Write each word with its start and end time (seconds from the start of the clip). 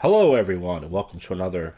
Hello, 0.00 0.36
everyone, 0.36 0.84
and 0.84 0.92
welcome 0.92 1.18
to 1.18 1.32
another. 1.32 1.74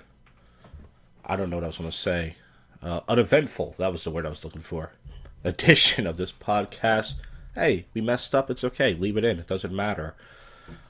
I 1.25 1.37
don't 1.37 1.49
know 1.49 1.57
what 1.57 1.65
I 1.65 1.69
was 1.69 1.79
going 1.79 1.91
to 1.91 1.97
say. 1.97 2.37
Uh, 2.83 3.01
uneventful. 3.09 3.75
That 3.79 3.93
was 3.93 4.05
the 4.05 4.11
word 4.11 4.27
I 4.27 4.29
was 4.29 4.45
looking 4.45 4.61
for. 4.61 4.93
Edition 5.43 6.07
of 6.07 6.19
this 6.19 6.31
podcast. 6.31 7.15
Hey, 7.55 7.87
we 7.95 8.03
messed 8.03 8.35
up. 8.35 8.51
It's 8.51 8.63
okay. 8.63 8.93
Leave 8.93 9.17
it 9.17 9.25
in. 9.25 9.39
It 9.39 9.49
doesn't 9.49 9.75
matter. 9.75 10.15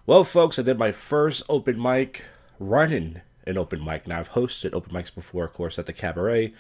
Well, 0.07 0.25
folks, 0.25 0.59
I 0.59 0.63
did 0.63 0.77
my 0.77 0.91
first 0.91 1.45
open 1.49 1.81
mic 1.81 2.25
running 2.59 3.21
an 3.47 3.57
open 3.57 3.85
mic. 3.85 4.09
Now, 4.09 4.19
I've 4.19 4.31
hosted 4.31 4.75
open 4.75 4.93
mics 4.93 5.15
before, 5.15 5.45
of 5.45 5.53
course, 5.53 5.79
at 5.79 5.87
the 5.87 5.93
cabaret, 5.93 6.53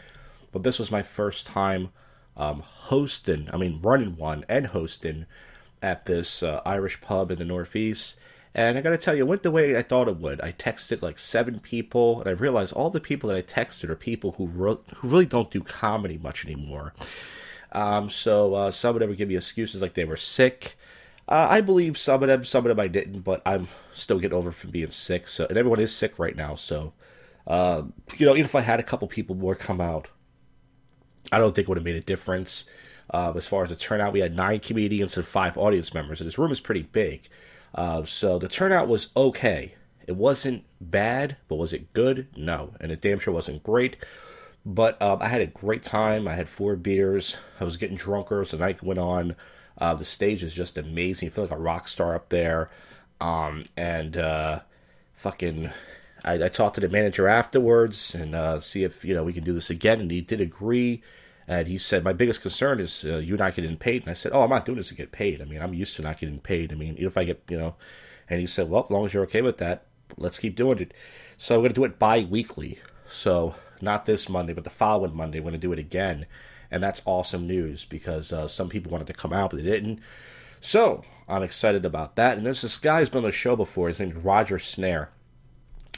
but 0.52 0.62
this 0.62 0.78
was 0.78 0.92
my 0.92 1.02
first 1.02 1.46
time 1.46 1.88
um, 2.36 2.60
hosting, 2.60 3.48
I 3.52 3.56
mean, 3.56 3.80
running 3.82 4.16
one 4.16 4.44
and 4.48 4.68
hosting 4.68 5.26
at 5.82 6.04
this 6.04 6.44
uh, 6.44 6.60
Irish 6.64 7.00
pub 7.00 7.32
in 7.32 7.40
the 7.40 7.44
Northeast. 7.44 8.14
And 8.54 8.76
I 8.76 8.80
gotta 8.80 8.98
tell 8.98 9.14
you, 9.14 9.24
it 9.24 9.28
went 9.28 9.42
the 9.42 9.50
way 9.50 9.76
I 9.76 9.82
thought 9.82 10.08
it 10.08 10.16
would. 10.16 10.40
I 10.40 10.52
texted 10.52 11.02
like 11.02 11.18
seven 11.18 11.60
people, 11.60 12.20
and 12.20 12.28
I 12.28 12.32
realized 12.32 12.72
all 12.72 12.90
the 12.90 13.00
people 13.00 13.28
that 13.28 13.36
I 13.36 13.42
texted 13.42 13.88
are 13.90 13.96
people 13.96 14.32
who, 14.32 14.46
re- 14.46 14.76
who 14.96 15.08
really 15.08 15.26
don't 15.26 15.50
do 15.50 15.62
comedy 15.62 16.18
much 16.18 16.44
anymore. 16.44 16.92
Um, 17.72 18.10
so 18.10 18.54
uh, 18.54 18.70
some 18.72 18.96
of 18.96 19.00
them 19.00 19.08
would 19.08 19.18
give 19.18 19.28
me 19.28 19.36
excuses 19.36 19.80
like 19.80 19.94
they 19.94 20.04
were 20.04 20.16
sick. 20.16 20.76
Uh, 21.28 21.46
I 21.48 21.60
believe 21.60 21.96
some 21.96 22.22
of 22.24 22.28
them, 22.28 22.44
some 22.44 22.66
of 22.66 22.70
them 22.70 22.80
I 22.80 22.88
didn't, 22.88 23.20
but 23.20 23.40
I'm 23.46 23.68
still 23.94 24.18
getting 24.18 24.36
over 24.36 24.50
from 24.50 24.70
being 24.70 24.90
sick. 24.90 25.28
So, 25.28 25.46
and 25.46 25.56
everyone 25.56 25.78
is 25.78 25.94
sick 25.94 26.18
right 26.18 26.34
now. 26.34 26.56
So, 26.56 26.92
uh, 27.46 27.82
you 28.16 28.26
know, 28.26 28.32
even 28.32 28.46
if 28.46 28.56
I 28.56 28.62
had 28.62 28.80
a 28.80 28.84
couple 28.84 29.06
people 29.06 29.36
more 29.36 29.54
come 29.54 29.80
out, 29.80 30.08
I 31.30 31.38
don't 31.38 31.54
think 31.54 31.66
it 31.66 31.68
would 31.68 31.78
have 31.78 31.84
made 31.84 31.94
a 31.94 32.00
difference. 32.00 32.64
Uh, 33.12 33.32
as 33.36 33.46
far 33.46 33.62
as 33.62 33.70
the 33.70 33.76
turnout, 33.76 34.12
we 34.12 34.20
had 34.20 34.34
nine 34.34 34.58
comedians 34.58 35.16
and 35.16 35.26
five 35.26 35.56
audience 35.56 35.94
members, 35.94 36.20
and 36.20 36.26
this 36.26 36.38
room 36.38 36.50
is 36.50 36.60
pretty 36.60 36.82
big. 36.82 37.28
Uh, 37.74 38.04
so 38.04 38.38
the 38.38 38.48
turnout 38.48 38.88
was 38.88 39.08
okay. 39.16 39.74
It 40.06 40.16
wasn't 40.16 40.64
bad, 40.80 41.36
but 41.48 41.56
was 41.56 41.72
it 41.72 41.92
good? 41.92 42.26
No, 42.36 42.74
and 42.80 42.90
it 42.90 43.00
damn 43.00 43.18
sure 43.18 43.32
wasn't 43.32 43.62
great. 43.62 43.96
But 44.66 45.00
um, 45.00 45.22
I 45.22 45.28
had 45.28 45.40
a 45.40 45.46
great 45.46 45.82
time. 45.82 46.28
I 46.28 46.34
had 46.34 46.48
four 46.48 46.76
beers. 46.76 47.38
I 47.58 47.64
was 47.64 47.76
getting 47.76 47.96
drunker 47.96 48.40
as 48.40 48.50
the 48.50 48.58
night 48.58 48.82
went 48.82 48.98
on. 48.98 49.36
Uh, 49.78 49.94
the 49.94 50.04
stage 50.04 50.42
is 50.42 50.52
just 50.52 50.76
amazing. 50.76 51.26
You 51.26 51.30
feel 51.30 51.44
like 51.44 51.52
a 51.52 51.56
rock 51.56 51.88
star 51.88 52.14
up 52.14 52.28
there. 52.28 52.70
Um, 53.20 53.64
and 53.76 54.16
uh, 54.16 54.60
fucking, 55.16 55.70
I, 56.24 56.44
I, 56.44 56.48
talked 56.48 56.74
to 56.74 56.80
the 56.80 56.88
manager 56.88 57.28
afterwards 57.28 58.14
and 58.14 58.34
uh, 58.34 58.60
see 58.60 58.82
if 58.82 59.04
you 59.04 59.14
know 59.14 59.22
we 59.22 59.32
can 59.32 59.44
do 59.44 59.52
this 59.52 59.70
again. 59.70 60.00
And 60.00 60.10
he 60.10 60.20
did 60.20 60.40
agree. 60.40 61.02
And 61.50 61.66
he 61.66 61.78
said, 61.78 62.04
My 62.04 62.12
biggest 62.12 62.42
concern 62.42 62.78
is 62.78 63.04
uh, 63.04 63.16
you 63.16 63.36
not 63.36 63.56
getting 63.56 63.76
paid. 63.76 64.02
And 64.02 64.10
I 64.10 64.14
said, 64.14 64.30
Oh, 64.32 64.42
I'm 64.42 64.50
not 64.50 64.64
doing 64.64 64.78
this 64.78 64.88
to 64.90 64.94
get 64.94 65.10
paid. 65.10 65.42
I 65.42 65.44
mean, 65.44 65.60
I'm 65.60 65.74
used 65.74 65.96
to 65.96 66.02
not 66.02 66.20
getting 66.20 66.38
paid. 66.38 66.72
I 66.72 66.76
mean, 66.76 66.94
if 66.96 67.16
I 67.16 67.24
get, 67.24 67.42
you 67.48 67.58
know. 67.58 67.74
And 68.28 68.38
he 68.38 68.46
said, 68.46 68.70
Well, 68.70 68.84
as 68.84 68.90
long 68.90 69.04
as 69.04 69.12
you're 69.12 69.24
okay 69.24 69.42
with 69.42 69.58
that, 69.58 69.86
let's 70.16 70.38
keep 70.38 70.54
doing 70.54 70.78
it. 70.78 70.94
So 71.36 71.56
I'm 71.56 71.62
going 71.62 71.70
to 71.70 71.74
do 71.74 71.84
it 71.84 71.98
bi 71.98 72.20
weekly. 72.20 72.78
So 73.08 73.56
not 73.80 74.04
this 74.04 74.28
Monday, 74.28 74.52
but 74.52 74.62
the 74.62 74.70
following 74.70 75.16
Monday, 75.16 75.40
we're 75.40 75.50
going 75.50 75.54
to 75.54 75.58
do 75.58 75.72
it 75.72 75.80
again. 75.80 76.26
And 76.70 76.80
that's 76.80 77.02
awesome 77.04 77.48
news 77.48 77.84
because 77.84 78.32
uh, 78.32 78.46
some 78.46 78.68
people 78.68 78.92
wanted 78.92 79.08
to 79.08 79.12
come 79.12 79.32
out, 79.32 79.50
but 79.50 79.56
they 79.56 79.68
didn't. 79.68 79.98
So 80.60 81.02
I'm 81.28 81.42
excited 81.42 81.84
about 81.84 82.14
that. 82.14 82.36
And 82.36 82.46
there's 82.46 82.62
this 82.62 82.76
guy 82.76 83.00
who's 83.00 83.08
been 83.08 83.24
on 83.24 83.30
the 83.30 83.32
show 83.32 83.56
before. 83.56 83.88
His 83.88 83.98
name's 83.98 84.22
Roger 84.22 84.60
Snare. 84.60 85.10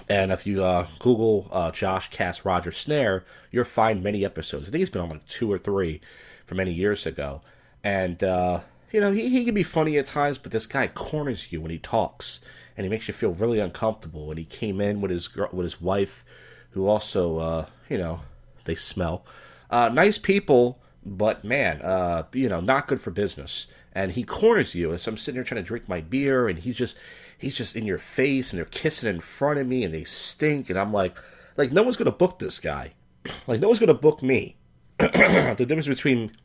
And 0.09 0.33
if 0.33 0.47
you 0.47 0.65
uh, 0.65 0.87
Google 0.98 1.48
uh, 1.53 1.71
Josh 1.71 2.11
Cast 2.11 2.45
Roger 2.45 2.73
Snare, 2.73 3.25
you'll 3.51 3.65
find 3.65 4.03
many 4.03 4.25
episodes. 4.25 4.69
I 4.69 4.71
think 4.71 4.81
he's 4.81 4.91
been 4.91 5.03
on 5.03 5.11
like 5.11 5.27
two 5.27 5.51
or 5.51 5.59
three 5.59 6.01
for 6.47 6.55
many 6.55 6.73
years 6.73 7.07
ago. 7.07 7.43
And, 7.85 8.23
uh, 8.23 8.61
you 8.91 9.01
know, 9.01 9.13
he, 9.13 9.29
he 9.29 9.45
can 9.45 9.55
be 9.55 9.63
funny 9.63 9.98
at 9.98 10.07
times, 10.07 10.39
but 10.39 10.53
this 10.53 10.67
guy 10.67 10.87
corners 10.89 11.53
you 11.53 11.61
when 11.61 11.70
he 11.70 11.79
talks. 11.79 12.41
And 12.77 12.85
he 12.85 12.91
makes 12.91 13.07
you 13.07 13.15
feel 13.15 13.33
really 13.33 13.59
uncomfortable. 13.59 14.31
And 14.31 14.39
he 14.39 14.45
came 14.45 14.81
in 14.81 15.01
with 15.01 15.11
his 15.11 15.29
girl, 15.29 15.51
with 15.53 15.65
his 15.65 15.81
wife, 15.81 16.25
who 16.70 16.87
also, 16.87 17.39
uh, 17.39 17.67
you 17.89 17.98
know, 17.98 18.20
they 18.65 18.75
smell. 18.75 19.25
Uh, 19.70 19.89
nice 19.89 20.19
people, 20.19 20.79
but 21.05 21.45
man, 21.45 21.81
uh, 21.83 22.25
you 22.33 22.48
know, 22.48 22.61
not 22.61 22.86
good 22.86 23.01
for 23.01 23.11
business. 23.11 23.67
And 23.95 24.13
he 24.13 24.25
corners 24.25 24.75
you. 24.75 24.91
And 24.91 25.01
so 25.01 25.11
I'm 25.11 25.19
sitting 25.19 25.36
there 25.36 25.45
trying 25.45 25.63
to 25.63 25.67
drink 25.67 25.89
my 25.89 26.01
beer, 26.01 26.48
and 26.48 26.58
he's 26.58 26.77
just 26.77 26.97
he's 27.42 27.57
just 27.57 27.77
in 27.77 27.85
your 27.85 27.98
face 27.98 28.53
and 28.53 28.58
they're 28.58 28.64
kissing 28.67 29.11
in 29.11 29.20
front 29.20 29.58
of 29.58 29.67
me 29.67 29.83
and 29.83 29.92
they 29.92 30.05
stink 30.05 30.70
and 30.70 30.79
I'm 30.79 30.92
like 30.92 31.17
like 31.57 31.73
no 31.73 31.83
one's 31.83 31.97
gonna 31.97 32.13
book 32.13 32.39
this 32.39 32.58
guy. 32.58 32.92
like 33.47 33.61
no 33.61 33.69
one's 33.69 33.81
gonna 33.81 33.95
book 33.95 34.23
me. 34.23 34.57
the 34.98 35.57
difference 35.58 35.89
between 35.89 36.36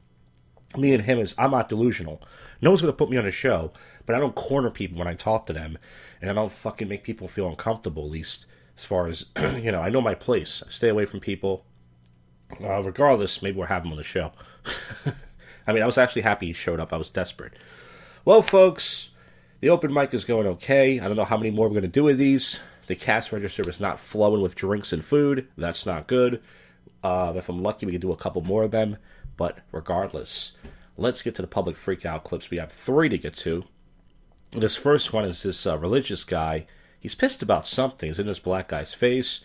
me 0.76 0.94
and 0.94 1.04
him 1.04 1.20
is 1.20 1.36
I'm 1.38 1.52
not 1.52 1.70
delusional. 1.70 2.22
No 2.62 2.72
one's 2.72 2.82
gonna 2.82 2.94
put 2.94 3.10
me 3.10 3.18
on 3.18 3.28
a 3.28 3.32
show, 3.32 3.72
but 4.06 4.16
I 4.16 4.20
don't 4.20 4.36
corner 4.36 4.72
people 4.72 4.98
when 4.98 5.08
I 5.08 5.14
talk 5.14 5.46
to 5.46 5.54
them, 5.54 5.78
and 6.20 6.30
I 6.30 6.34
don't 6.34 6.52
fucking 6.52 6.88
make 6.88 7.04
people 7.04 7.28
feel 7.28 7.48
uncomfortable. 7.48 8.06
At 8.06 8.12
least 8.12 8.48
as 8.76 8.84
far 8.84 9.08
as 9.08 9.28
you 9.40 9.72
know, 9.72 9.82
I 9.82 9.90
know 9.90 10.02
my 10.02 10.16
place. 10.16 10.64
I 10.66 10.70
stay 10.72 10.90
away 10.90 11.06
from 11.06 11.20
people. 11.20 11.64
Uh, 12.62 12.82
regardless, 12.82 13.42
maybe 13.42 13.58
we'll 13.58 13.68
have 13.68 13.86
him 13.86 13.92
on 13.92 13.98
the 13.98 14.04
show. 14.04 14.32
I 15.68 15.74
mean, 15.74 15.84
I 15.84 15.86
was 15.86 15.98
actually 15.98 16.22
happy 16.22 16.48
he 16.48 16.54
showed 16.54 16.80
up. 16.80 16.94
I 16.94 16.98
was 16.98 17.10
desperate. 17.10 17.54
Well, 18.24 18.42
folks, 18.42 19.10
the 19.60 19.70
open 19.70 19.94
mic 19.94 20.14
is 20.14 20.24
going 20.24 20.48
okay. 20.48 21.00
I 21.00 21.08
don't 21.08 21.18
know 21.18 21.26
how 21.26 21.38
many 21.38 21.52
more 21.52 21.68
we're 21.68 21.74
going 21.74 21.82
to 21.82 21.90
do 21.90 22.06
with 22.06 22.18
these. 22.18 22.62
The 22.88 22.96
cash 22.96 23.34
register 23.34 23.68
is 23.70 23.80
not 23.80 24.00
flowing 24.00 24.42
with 24.42 24.56
drinks 24.56 24.94
and 24.94 25.04
food. 25.04 25.48
That's 25.58 25.86
not 25.86 26.08
good. 26.08 26.42
Uh, 27.04 27.34
if 27.36 27.50
I'm 27.50 27.62
lucky, 27.62 27.86
we 27.86 27.92
can 27.92 28.02
do 28.02 28.14
a 28.14 28.18
couple 28.18 28.42
more 28.42 28.64
of 28.64 28.72
them. 28.72 28.98
But 29.36 29.60
regardless, 29.74 30.54
let's 30.96 31.22
get 31.22 31.36
to 31.36 31.42
the 31.42 31.48
public 31.48 31.76
freakout 31.76 32.24
clips. 32.24 32.50
We 32.50 32.58
have 32.58 32.72
three 32.72 33.10
to 33.10 33.18
get 33.18 33.36
to. 33.36 33.66
This 34.52 34.78
first 34.78 35.12
one 35.12 35.26
is 35.26 35.44
this 35.44 35.68
uh, 35.68 35.78
religious 35.78 36.24
guy. 36.24 36.66
He's 36.98 37.14
pissed 37.14 37.44
about 37.44 37.68
something. 37.68 38.08
He's 38.08 38.20
in 38.20 38.26
this 38.26 38.40
black 38.40 38.70
guy's 38.70 38.94
face, 38.94 39.42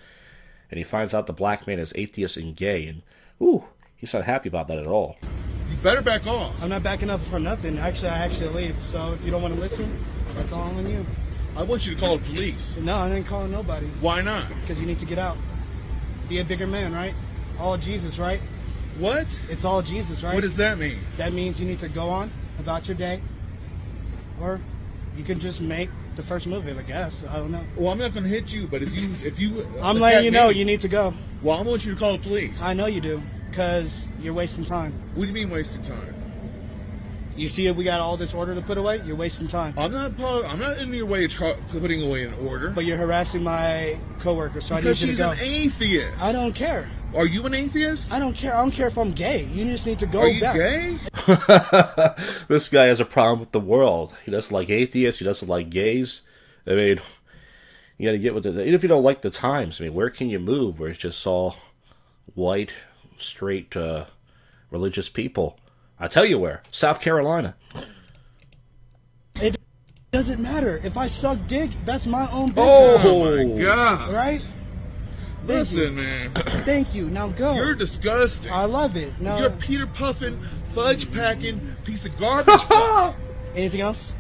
and 0.71 0.79
he 0.79 0.85
finds 0.85 1.13
out 1.13 1.27
the 1.27 1.33
black 1.33 1.67
man 1.67 1.81
is 1.81 1.93
atheist 1.97 2.37
and 2.37 2.55
gay. 2.55 2.87
And 2.87 3.03
ooh, 3.41 3.65
he's 3.97 4.15
not 4.15 4.25
happy 4.25 4.49
about 4.49 4.69
that 4.69 4.79
at 4.79 4.87
all 4.87 5.17
better 5.83 6.01
back 6.03 6.27
off. 6.27 6.55
I'm 6.63 6.69
not 6.69 6.83
backing 6.83 7.11
up 7.11 7.21
for 7.23 7.39
nothing. 7.39 7.79
Actually, 7.79 8.11
I 8.11 8.19
actually 8.19 8.49
leave. 8.51 8.77
So 8.91 9.13
if 9.15 9.25
you 9.25 9.31
don't 9.31 9.43
want 9.43 9.55
to 9.55 9.61
listen, 9.61 9.99
that's 10.35 10.53
all 10.53 10.63
on 10.63 10.89
you. 10.89 11.05
I 11.57 11.65
want 11.65 11.87
you 11.87 11.95
to 11.95 12.01
call 12.01 12.19
the 12.19 12.25
police. 12.25 12.77
No, 12.79 12.97
I 12.97 13.11
ain't 13.11 13.27
calling 13.27 13.51
nobody. 13.51 13.87
Why 14.01 14.23
not? 14.23 14.49
Because 14.61 14.81
you 14.81 14.87
need 14.87 15.01
to 15.01 15.07
get 15.07 15.19
out. 15.19 15.37
Be 16.29 16.39
a 16.39 16.45
bigger 16.45 16.67
man, 16.67 16.95
right? 16.95 17.15
All 17.59 17.77
Jesus, 17.77 18.19
right? 18.19 18.41
What? 18.99 19.39
It's 19.51 19.65
all 19.65 19.83
Jesus, 19.83 20.23
right? 20.23 20.35
What 20.35 20.43
does 20.43 20.57
that 20.57 20.79
mean? 20.79 20.99
That 21.17 21.33
means 21.33 21.61
you 21.61 21.67
need 21.67 21.81
to 21.81 21.89
go 21.89 22.09
on 22.09 22.31
about 22.59 22.89
your 22.89 22.97
day, 22.97 23.21
or 24.41 24.61
you 25.17 25.25
can 25.25 25.41
just 25.41 25.61
make 25.61 25.91
the 26.17 26.23
first 26.23 26.47
move. 26.47 26.67
I 26.67 26.83
guess 26.83 27.15
I 27.29 27.37
don't 27.37 27.51
know. 27.51 27.65
Well, 27.77 27.93
I'm 27.93 27.99
not 27.99 28.15
going 28.15 28.25
to 28.25 28.31
hit 28.31 28.53
you, 28.53 28.67
but 28.67 28.83
if 28.83 28.95
you 28.95 29.15
if 29.25 29.39
you, 29.39 29.67
I'm 29.81 29.99
letting 29.99 30.25
you 30.25 30.31
know 30.31 30.49
you 30.49 30.65
need 30.65 30.81
to 30.83 30.89
go. 30.89 31.13
Well, 31.43 31.59
I 31.59 31.63
want 31.63 31.85
you 31.85 31.93
to 31.93 31.99
call 31.99 32.13
the 32.13 32.23
police. 32.23 32.63
I 32.63 32.73
know 32.73 32.87
you 32.87 33.01
do 33.01 33.23
because 33.53 34.07
you're 34.19 34.33
wasting 34.33 34.65
time. 34.65 34.95
What 35.15 35.25
do 35.25 35.29
you 35.29 35.35
mean 35.35 35.51
wasting 35.51 35.83
time? 35.83 36.15
You 37.37 37.49
see, 37.49 37.67
if 37.67 37.77
we 37.77 37.85
got 37.85 38.01
all 38.01 38.17
this 38.17 38.33
order 38.33 38.55
to 38.55 38.63
put 38.63 38.79
away, 38.79 39.03
you're 39.05 39.17
wasting 39.17 39.47
time. 39.47 39.75
I'm 39.77 39.93
not. 39.93 40.19
I'm 40.19 40.59
not 40.59 40.79
in 40.79 40.93
your 40.93 41.07
way 41.07 41.27
of 41.27 41.33
putting 41.71 42.03
away 42.03 42.25
an 42.25 42.35
order. 42.47 42.71
But 42.71 42.87
you're 42.87 42.97
harassing 42.97 43.43
my 43.43 43.99
coworker, 44.21 44.63
so 44.63 44.77
because 44.77 45.03
I 45.03 45.07
need 45.07 45.11
you 45.11 45.17
to 45.17 45.23
go. 45.23 45.31
Because 45.31 45.47
she's 45.47 45.53
an 45.53 45.65
atheist. 45.67 46.23
I 46.23 46.33
don't 46.33 46.55
care. 46.55 46.91
Are 47.15 47.27
you 47.27 47.45
an 47.45 47.53
atheist? 47.53 48.11
I 48.11 48.19
don't 48.19 48.35
care. 48.35 48.55
I 48.55 48.61
don't 48.63 48.71
care 48.71 48.87
if 48.87 48.97
I'm 48.97 49.13
gay. 49.13 49.45
You 49.45 49.67
just 49.67 49.87
need 49.87 49.99
to 49.99 50.07
go 50.07 50.21
Are 50.21 50.29
you 50.29 50.41
back. 50.41 50.57
gay? 50.57 50.99
this 52.49 52.71
guy 52.71 52.87
has 52.87 53.01
a 53.01 53.05
problem 53.05 53.41
with 53.41 53.53
the 53.53 53.61
world. 53.61 54.15
He 54.25 54.31
doesn't 54.31 54.55
like 54.55 54.71
atheists. 54.71 55.19
He 55.19 55.25
doesn't 55.27 55.49
like 55.49 55.69
gays. 55.69 56.23
I 56.67 56.71
mean, 56.71 57.01
you 57.99 58.09
got 58.09 58.13
to 58.13 58.19
get 58.19 58.35
with 58.35 58.47
it. 58.47 58.59
Even 58.59 58.75
if 58.75 58.83
you 58.83 58.89
don't 58.89 59.03
like 59.03 59.21
the 59.21 59.31
times, 59.31 59.79
I 59.79 59.85
mean, 59.85 59.95
where 59.95 60.09
can 60.09 60.31
you 60.31 60.39
move 60.39 60.81
where 60.81 60.89
it's 60.89 60.99
just 60.99 61.27
all 61.27 61.57
white, 62.35 62.73
straight 63.17 63.77
uh, 63.77 64.07
religious 64.71 65.09
people. 65.09 65.59
I 65.99 66.09
tell 66.09 66.25
you 66.25 66.39
where, 66.39 66.63
South 66.71 67.01
Carolina. 67.01 67.55
It 69.37 69.57
doesn't 70.11 70.41
matter 70.41 70.81
if 70.85 70.97
I 70.97 71.07
suck 71.07 71.39
dick. 71.47 71.71
That's 71.85 72.07
my 72.07 72.31
own 72.31 72.49
business. 72.49 73.01
Oh 73.05 73.37
my 73.37 73.63
god! 73.63 74.13
Right? 74.13 74.45
Listen, 75.45 75.97
man. 75.97 76.33
Thank 76.65 76.95
you. 76.95 77.11
Now 77.11 77.29
go. 77.29 77.55
You're 77.55 77.75
disgusting. 77.75 78.53
I 78.53 78.65
love 78.65 78.97
it. 78.97 79.21
Now 79.21 79.39
you're 79.39 79.51
Peter 79.51 79.87
Puffin, 79.87 80.39
fudge 80.71 81.11
packing 81.13 81.77
piece 81.85 82.05
of 82.05 82.17
garbage. 82.19 82.61
Anything 83.55 83.81
else? 83.81 84.13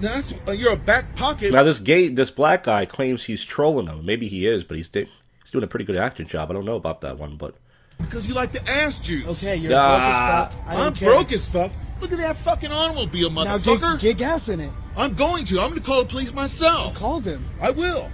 That's 0.00 0.32
uh, 0.46 0.52
you're 0.52 0.72
a 0.72 0.76
back 0.76 1.16
pocket. 1.16 1.52
Now 1.52 1.64
this 1.64 1.80
gay, 1.80 2.08
this 2.08 2.30
black 2.30 2.64
guy 2.64 2.84
claims 2.84 3.24
he's 3.24 3.44
trolling 3.44 3.88
him. 3.88 4.04
Maybe 4.06 4.28
he 4.28 4.46
is, 4.46 4.62
but 4.62 4.76
he's 4.76 4.90
he's 4.92 5.08
doing 5.50 5.64
a 5.64 5.68
pretty 5.68 5.84
good 5.84 5.96
acting 5.96 6.26
job. 6.26 6.50
I 6.50 6.54
don't 6.54 6.64
know 6.64 6.76
about 6.76 7.00
that 7.00 7.18
one, 7.18 7.36
but 7.36 7.54
because 7.98 8.26
you 8.26 8.34
like 8.34 8.52
the 8.52 8.68
ass 8.68 9.00
juice. 9.00 9.26
Okay, 9.28 9.56
you're 9.56 9.70
broke 9.70 10.00
as 10.00 10.50
fuck. 10.50 10.52
I 10.66 10.74
am 10.86 10.92
broke 10.94 11.32
as 11.32 11.46
fuck. 11.46 11.72
Look 12.00 12.12
at 12.12 12.18
that 12.18 12.36
fucking 12.38 12.70
automobile, 12.70 13.30
motherfucker. 13.30 13.80
Now 13.80 13.92
get, 13.96 14.00
get 14.00 14.18
gas 14.18 14.48
in 14.48 14.60
it. 14.60 14.70
I'm 14.96 15.14
going 15.14 15.44
to. 15.46 15.60
I'm 15.60 15.70
going 15.70 15.80
to 15.80 15.86
call 15.86 16.02
the 16.02 16.08
police 16.08 16.32
myself. 16.32 16.94
Call 16.94 17.20
them. 17.20 17.44
I 17.60 17.70
will. 17.70 18.10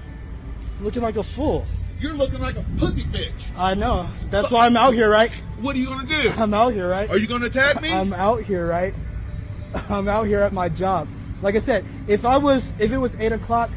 Looking 0.80 1.02
like 1.02 1.16
a 1.16 1.22
fool. 1.22 1.66
You're 2.00 2.14
looking 2.14 2.40
like 2.40 2.56
a 2.56 2.64
pussy 2.78 3.04
bitch. 3.04 3.56
I 3.56 3.74
know. 3.74 4.08
That's 4.30 4.50
why 4.50 4.66
I'm 4.66 4.76
out 4.76 4.94
here, 4.94 5.08
right? 5.08 5.30
What 5.60 5.76
are 5.76 5.78
you 5.78 5.86
going 5.86 6.06
to 6.06 6.22
do? 6.22 6.30
I'm 6.30 6.52
out 6.52 6.72
here, 6.72 6.88
right? 6.88 7.08
Are 7.08 7.16
you 7.16 7.26
going 7.26 7.40
to 7.42 7.46
attack 7.46 7.80
me? 7.80 7.92
I'm 7.92 8.12
out 8.12 8.42
here, 8.42 8.66
right? 8.66 8.94
I'm 9.88 10.08
out 10.08 10.26
here 10.26 10.40
at 10.40 10.52
my 10.52 10.68
job. 10.68 11.08
Like 11.40 11.54
I 11.54 11.60
said, 11.60 11.84
if 12.08 12.24
I 12.24 12.38
was, 12.38 12.72
if 12.78 12.90
it 12.90 12.98
was 12.98 13.14
eight 13.16 13.32
o'clock, 13.32 13.70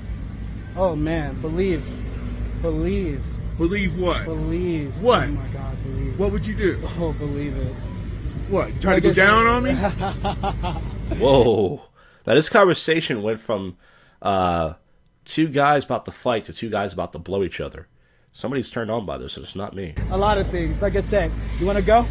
oh 0.75 0.95
man, 0.95 1.39
believe 1.41 1.85
Believe. 2.61 3.23
Believe 3.57 3.99
what? 3.99 4.25
Believe. 4.25 4.99
What? 5.01 5.23
Oh 5.23 5.27
my 5.27 5.47
God, 5.47 5.83
believe. 5.83 6.19
What 6.19 6.31
would 6.31 6.45
you 6.45 6.55
do? 6.55 6.79
Oh, 6.99 7.13
believe 7.13 7.57
it. 7.57 7.73
What? 8.49 8.79
Try 8.81 8.93
Like 8.93 9.03
to 9.03 9.09
I 9.09 9.11
go 9.11 9.15
said- 9.15 9.27
down 9.27 9.47
on 9.47 9.63
me? 9.63 9.73
Whoa. 11.19 11.81
Now 12.25 12.35
this 12.35 12.49
conversation 12.49 13.21
went 13.23 13.39
from 13.39 13.77
uh, 14.21 14.73
two 15.25 15.47
guys 15.47 15.85
about 15.85 16.05
to 16.05 16.11
fight 16.11 16.45
to 16.45 16.53
two 16.53 16.69
guys 16.69 16.93
about 16.93 17.13
to 17.13 17.19
blow 17.19 17.43
each 17.43 17.59
other. 17.59 17.87
Somebody's 18.31 18.69
turned 18.69 18.91
on 18.91 19.05
by 19.05 19.17
this, 19.17 19.35
and 19.37 19.45
it's 19.45 19.55
not 19.55 19.75
me. 19.75 19.95
A 20.11 20.17
lot 20.17 20.37
of 20.37 20.47
things. 20.49 20.81
Like 20.81 20.95
I 20.95 21.01
said, 21.01 21.31
you 21.59 21.65
want 21.65 21.79
to 21.79 21.83
go? 21.83 22.05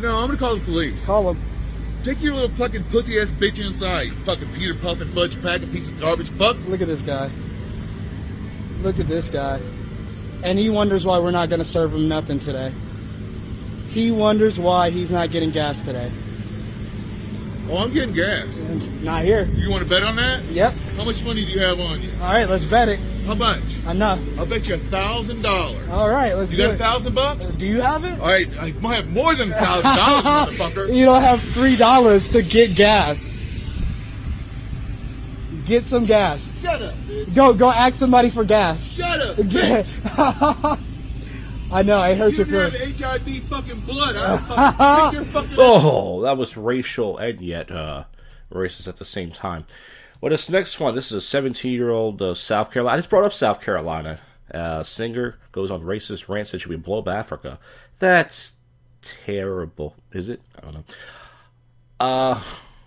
No, 0.00 0.16
I'm 0.18 0.26
gonna 0.28 0.38
call 0.38 0.54
the 0.56 0.64
police. 0.64 1.04
Call 1.04 1.30
him. 1.32 1.42
Take 2.04 2.20
your 2.20 2.34
little 2.34 2.50
fucking 2.50 2.84
pussy 2.84 3.18
ass 3.18 3.30
bitch 3.30 3.64
inside. 3.64 4.12
Fucking 4.12 4.52
Peter 4.52 4.74
Puffin 4.74 5.08
fudge 5.08 5.40
pack, 5.42 5.62
a 5.62 5.66
piece 5.66 5.88
of 5.90 5.98
garbage. 5.98 6.28
Fuck. 6.30 6.56
Look 6.68 6.80
at 6.82 6.86
this 6.88 7.02
guy. 7.02 7.30
Look 8.82 9.00
at 9.00 9.06
this 9.08 9.30
guy. 9.30 9.60
And 10.44 10.58
he 10.58 10.70
wonders 10.70 11.06
why 11.06 11.18
we're 11.18 11.30
not 11.30 11.48
going 11.48 11.58
to 11.60 11.64
serve 11.64 11.94
him 11.94 12.06
nothing 12.06 12.38
today. 12.38 12.72
He 13.88 14.10
wonders 14.10 14.60
why 14.60 14.90
he's 14.90 15.10
not 15.10 15.30
getting 15.30 15.50
gas 15.50 15.82
today. 15.82 16.12
Oh, 17.70 17.78
I'm 17.78 17.92
getting 17.94 18.14
gas. 18.14 18.56
Not 19.02 19.24
here. 19.24 19.44
You 19.44 19.70
want 19.70 19.82
to 19.82 19.88
bet 19.88 20.02
on 20.02 20.16
that? 20.16 20.44
Yep. 20.44 20.74
How 20.98 21.04
much 21.04 21.24
money 21.24 21.46
do 21.46 21.50
you 21.50 21.60
have 21.60 21.80
on 21.80 22.02
you? 22.02 22.10
All 22.20 22.26
right, 22.26 22.46
let's 22.46 22.64
bet 22.64 22.90
it. 22.90 23.00
How 23.26 23.34
much? 23.34 23.62
Enough. 23.88 24.20
I'll 24.38 24.44
bet 24.44 24.68
you 24.68 24.74
a 24.74 24.78
thousand 24.78 25.40
dollars. 25.40 25.88
All 25.88 26.10
right, 26.10 26.34
let's 26.34 26.50
You 26.50 26.58
do 26.58 26.64
got 26.64 26.74
a 26.74 26.76
thousand 26.76 27.14
bucks? 27.14 27.48
Do 27.48 27.66
you 27.66 27.80
have 27.80 28.04
it? 28.04 28.20
All 28.20 28.26
right, 28.26 28.46
I 28.60 28.72
might 28.72 28.96
have 28.96 29.08
more 29.10 29.34
than 29.34 29.50
a 29.50 29.54
thousand 29.54 29.96
dollars, 29.96 30.58
motherfucker. 30.58 30.94
You 30.94 31.06
don't 31.06 31.22
have 31.22 31.40
three 31.40 31.74
dollars 31.76 32.28
to 32.30 32.42
get 32.42 32.76
gas. 32.76 33.30
Get 35.66 35.86
some 35.86 36.04
gas. 36.04 36.52
Shut 36.60 36.82
up. 36.82 36.94
bitch. 36.94 37.34
Go, 37.34 37.54
go 37.54 37.70
ask 37.70 37.94
somebody 37.96 38.28
for 38.30 38.44
gas. 38.44 38.92
Shut 38.92 39.20
up. 39.20 39.36
bitch. 39.36 40.80
I 41.72 41.82
know, 41.82 41.98
I 41.98 42.14
hurt 42.14 42.32
You 42.38 42.44
your 42.44 42.62
have 42.64 42.72
feelings. 42.74 43.00
HIV 43.00 43.42
fucking 43.44 43.80
blood. 43.80 44.14
I'll 44.16 44.38
fucking 44.38 45.14
your 45.16 45.24
fucking 45.24 45.56
Oh, 45.58 46.22
that 46.22 46.36
was 46.36 46.56
racial 46.56 47.16
and 47.18 47.40
yet 47.40 47.70
uh, 47.70 48.04
racist 48.52 48.86
at 48.88 48.98
the 48.98 49.04
same 49.04 49.30
time. 49.32 49.64
Well, 50.20 50.30
this 50.30 50.48
next 50.48 50.78
one, 50.78 50.94
this 50.94 51.06
is 51.06 51.12
a 51.12 51.20
17 51.20 51.72
year 51.72 51.90
old 51.90 52.20
uh, 52.22 52.34
South 52.34 52.70
Carolina. 52.70 52.94
I 52.94 52.98
just 52.98 53.10
brought 53.10 53.24
up 53.24 53.32
South 53.32 53.60
Carolina. 53.60 54.20
Uh, 54.52 54.82
singer 54.82 55.36
goes 55.52 55.70
on 55.70 55.80
racist 55.82 56.28
rant 56.28 56.46
said 56.48 56.60
she 56.60 56.68
would 56.68 56.82
blow 56.84 56.98
up 57.00 57.08
Africa. 57.08 57.58
That's 57.98 58.52
terrible. 59.02 59.96
Is 60.12 60.28
it? 60.28 60.40
I 60.56 60.60
don't 60.60 60.74
know. 60.74 60.84
Uh, 61.98 62.40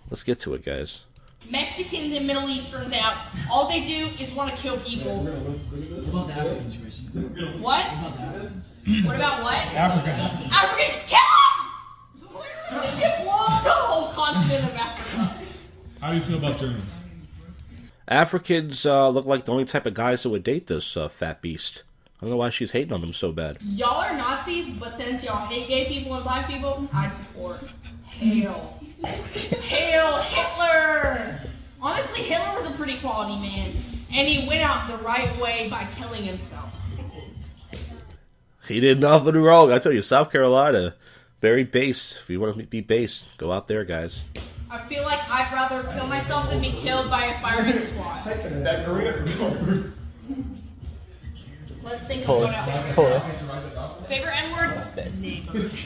let's 0.08 0.22
get 0.22 0.38
to 0.40 0.54
it, 0.54 0.64
guys. 0.64 1.04
Mexicans 1.50 2.14
and 2.16 2.26
Middle 2.26 2.48
Easterns 2.48 2.92
out. 2.92 3.16
All 3.50 3.68
they 3.68 3.84
do 3.84 4.08
is 4.20 4.32
want 4.32 4.50
to 4.50 4.56
kill 4.56 4.78
people. 4.80 5.24
What? 7.60 7.86
What 9.04 9.16
about 9.16 9.42
what? 9.42 9.52
Africans. 9.74 10.50
Africans, 10.50 10.94
kill 11.06 11.18
them! 11.18 12.40
Literally, 12.70 12.86
we 12.86 12.90
should 12.92 13.22
blow 13.22 13.44
up 13.46 13.62
the 13.62 13.70
whole 13.70 14.12
continent 14.14 14.64
of 14.64 14.74
Africa. 14.76 15.44
How 16.00 16.10
do 16.10 16.16
you 16.16 16.22
feel 16.22 16.38
about 16.38 16.58
Germans? 16.58 16.90
Africans 18.06 18.86
uh, 18.86 19.10
look 19.10 19.26
like 19.26 19.44
the 19.44 19.52
only 19.52 19.66
type 19.66 19.84
of 19.84 19.92
guys 19.92 20.22
that 20.22 20.30
would 20.30 20.42
date 20.42 20.68
this 20.68 20.96
uh, 20.96 21.08
fat 21.08 21.42
beast. 21.42 21.82
I 22.16 22.22
don't 22.22 22.30
know 22.30 22.36
why 22.38 22.48
she's 22.48 22.70
hating 22.70 22.92
on 22.94 23.02
them 23.02 23.12
so 23.12 23.30
bad. 23.30 23.58
Y'all 23.62 24.00
are 24.00 24.16
Nazis, 24.16 24.70
but 24.70 24.94
since 24.96 25.22
y'all 25.22 25.46
hate 25.46 25.68
gay 25.68 25.86
people 25.86 26.14
and 26.14 26.24
black 26.24 26.48
people, 26.48 26.88
I 26.92 27.08
support. 27.08 27.60
Hail. 28.06 28.77
Hail 29.04 30.16
Hitler! 30.18 31.40
Honestly, 31.80 32.22
Hitler 32.22 32.54
was 32.54 32.66
a 32.66 32.70
pretty 32.72 32.98
quality 32.98 33.40
man, 33.40 33.76
and 34.12 34.28
he 34.28 34.46
went 34.46 34.62
out 34.62 34.88
the 34.88 34.96
right 35.04 35.38
way 35.40 35.68
by 35.70 35.86
killing 35.96 36.24
himself. 36.24 36.70
He 38.66 38.80
did 38.80 39.00
nothing 39.00 39.36
wrong. 39.36 39.72
I 39.72 39.78
tell 39.78 39.92
you, 39.92 40.02
South 40.02 40.30
Carolina, 40.30 40.94
very 41.40 41.64
base. 41.64 42.18
If 42.22 42.28
you 42.28 42.40
want 42.40 42.56
to 42.56 42.64
be 42.64 42.80
base, 42.80 43.24
go 43.38 43.52
out 43.52 43.68
there, 43.68 43.84
guys. 43.84 44.24
I 44.70 44.78
feel 44.78 45.04
like 45.04 45.20
I'd 45.30 45.50
rather 45.52 45.84
kill 45.94 46.06
myself 46.06 46.50
than 46.50 46.60
be 46.60 46.72
killed 46.72 47.08
by 47.08 47.26
a 47.26 47.40
firing 47.40 47.80
squad. 47.80 48.26
Let's 51.82 52.04
think 52.04 52.22
of 52.22 52.26
going 52.26 52.54
out. 52.54 54.06
Favorite 54.06 54.36
N 54.36 54.52
word? 54.52 55.20
Neighbor. 55.20 55.70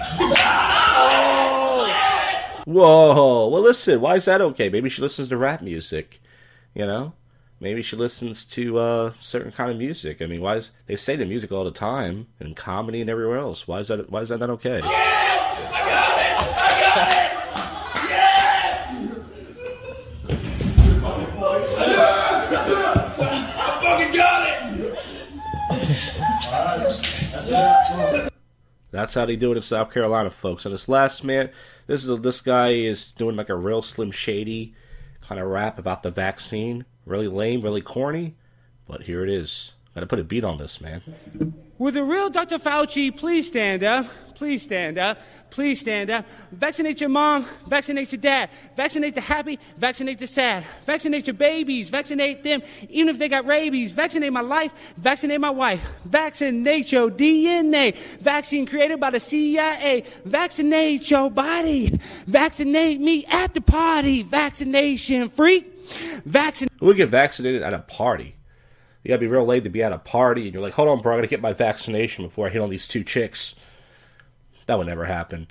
Oh! 0.94 2.18
Whoa. 2.64 3.48
Well, 3.48 3.62
listen. 3.62 4.00
Why 4.00 4.16
is 4.16 4.26
that 4.26 4.40
okay? 4.40 4.68
Maybe 4.68 4.88
she 4.88 5.02
listens 5.02 5.28
to 5.28 5.36
rap 5.36 5.62
music. 5.62 6.20
You 6.74 6.86
know, 6.86 7.12
maybe 7.60 7.82
she 7.82 7.96
listens 7.96 8.44
to 8.46 8.78
uh, 8.78 9.12
certain 9.12 9.52
kind 9.52 9.70
of 9.70 9.76
music. 9.76 10.22
I 10.22 10.26
mean, 10.26 10.40
why 10.40 10.56
is 10.56 10.70
they 10.86 10.96
say 10.96 11.16
the 11.16 11.26
music 11.26 11.52
all 11.52 11.64
the 11.64 11.70
time 11.70 12.28
in 12.40 12.54
comedy 12.54 13.00
and 13.00 13.10
everywhere 13.10 13.38
else? 13.38 13.68
Why 13.68 13.80
is 13.80 13.88
that? 13.88 14.10
Why 14.10 14.20
is 14.20 14.30
that 14.30 14.38
not 14.38 14.50
okay? 14.50 14.80
That's 29.02 29.14
how 29.14 29.26
they 29.26 29.34
do 29.34 29.50
it 29.50 29.56
in 29.56 29.64
South 29.64 29.92
Carolina, 29.92 30.30
folks. 30.30 30.64
And 30.64 30.72
this 30.72 30.88
last 30.88 31.24
man, 31.24 31.50
this 31.88 32.04
is 32.04 32.20
this 32.20 32.40
guy 32.40 32.68
is 32.68 33.08
doing 33.08 33.34
like 33.34 33.48
a 33.48 33.56
real 33.56 33.82
slim 33.82 34.12
shady 34.12 34.76
kind 35.20 35.40
of 35.40 35.48
rap 35.48 35.76
about 35.76 36.04
the 36.04 36.10
vaccine. 36.12 36.84
Really 37.04 37.26
lame, 37.26 37.62
really 37.62 37.80
corny, 37.80 38.36
but 38.86 39.02
here 39.02 39.24
it 39.24 39.28
is. 39.28 39.72
Gotta 39.92 40.06
put 40.06 40.20
a 40.20 40.24
beat 40.24 40.44
on 40.44 40.58
this, 40.58 40.80
man. 40.80 41.02
Will 41.82 41.90
the 41.90 42.04
real 42.04 42.30
Dr. 42.30 42.58
Fauci 42.58 43.10
please 43.10 43.48
stand 43.48 43.82
up? 43.82 44.06
Please 44.36 44.62
stand 44.62 44.98
up. 44.98 45.18
Please 45.50 45.80
stand 45.80 46.10
up. 46.10 46.24
Vaccinate 46.52 47.00
your 47.00 47.10
mom. 47.10 47.44
Vaccinate 47.66 48.12
your 48.12 48.20
dad. 48.20 48.50
Vaccinate 48.76 49.16
the 49.16 49.20
happy. 49.20 49.58
Vaccinate 49.78 50.20
the 50.20 50.28
sad. 50.28 50.64
Vaccinate 50.86 51.26
your 51.26 51.34
babies. 51.34 51.90
Vaccinate 51.90 52.44
them, 52.44 52.62
even 52.88 53.08
if 53.08 53.18
they 53.18 53.28
got 53.28 53.46
rabies. 53.46 53.90
Vaccinate 53.90 54.32
my 54.32 54.42
life. 54.42 54.70
Vaccinate 54.96 55.40
my 55.40 55.50
wife. 55.50 55.84
Vaccinate 56.04 56.92
your 56.92 57.10
DNA. 57.10 57.96
Vaccine 58.20 58.64
created 58.64 59.00
by 59.00 59.10
the 59.10 59.18
CIA. 59.18 60.04
Vaccinate 60.24 61.10
your 61.10 61.32
body. 61.32 61.98
Vaccinate 62.28 63.00
me 63.00 63.26
at 63.26 63.54
the 63.54 63.60
party. 63.60 64.22
Vaccination 64.22 65.28
freak. 65.30 65.66
Vaccinate. 66.26 66.70
We 66.80 66.94
get 66.94 67.08
vaccinated 67.08 67.62
at 67.62 67.74
a 67.74 67.80
party. 67.80 68.36
You 69.02 69.08
gotta 69.08 69.20
be 69.20 69.26
real 69.26 69.44
late 69.44 69.64
to 69.64 69.70
be 69.70 69.82
at 69.82 69.92
a 69.92 69.98
party, 69.98 70.44
and 70.44 70.52
you're 70.52 70.62
like, 70.62 70.74
"Hold 70.74 70.88
on, 70.88 71.00
bro, 71.00 71.14
I 71.14 71.16
gotta 71.18 71.28
get 71.28 71.40
my 71.40 71.52
vaccination 71.52 72.24
before 72.24 72.46
I 72.46 72.50
hit 72.50 72.62
on 72.62 72.70
these 72.70 72.86
two 72.86 73.02
chicks." 73.02 73.54
That 74.66 74.78
would 74.78 74.86
never 74.86 75.06
happen. 75.06 75.48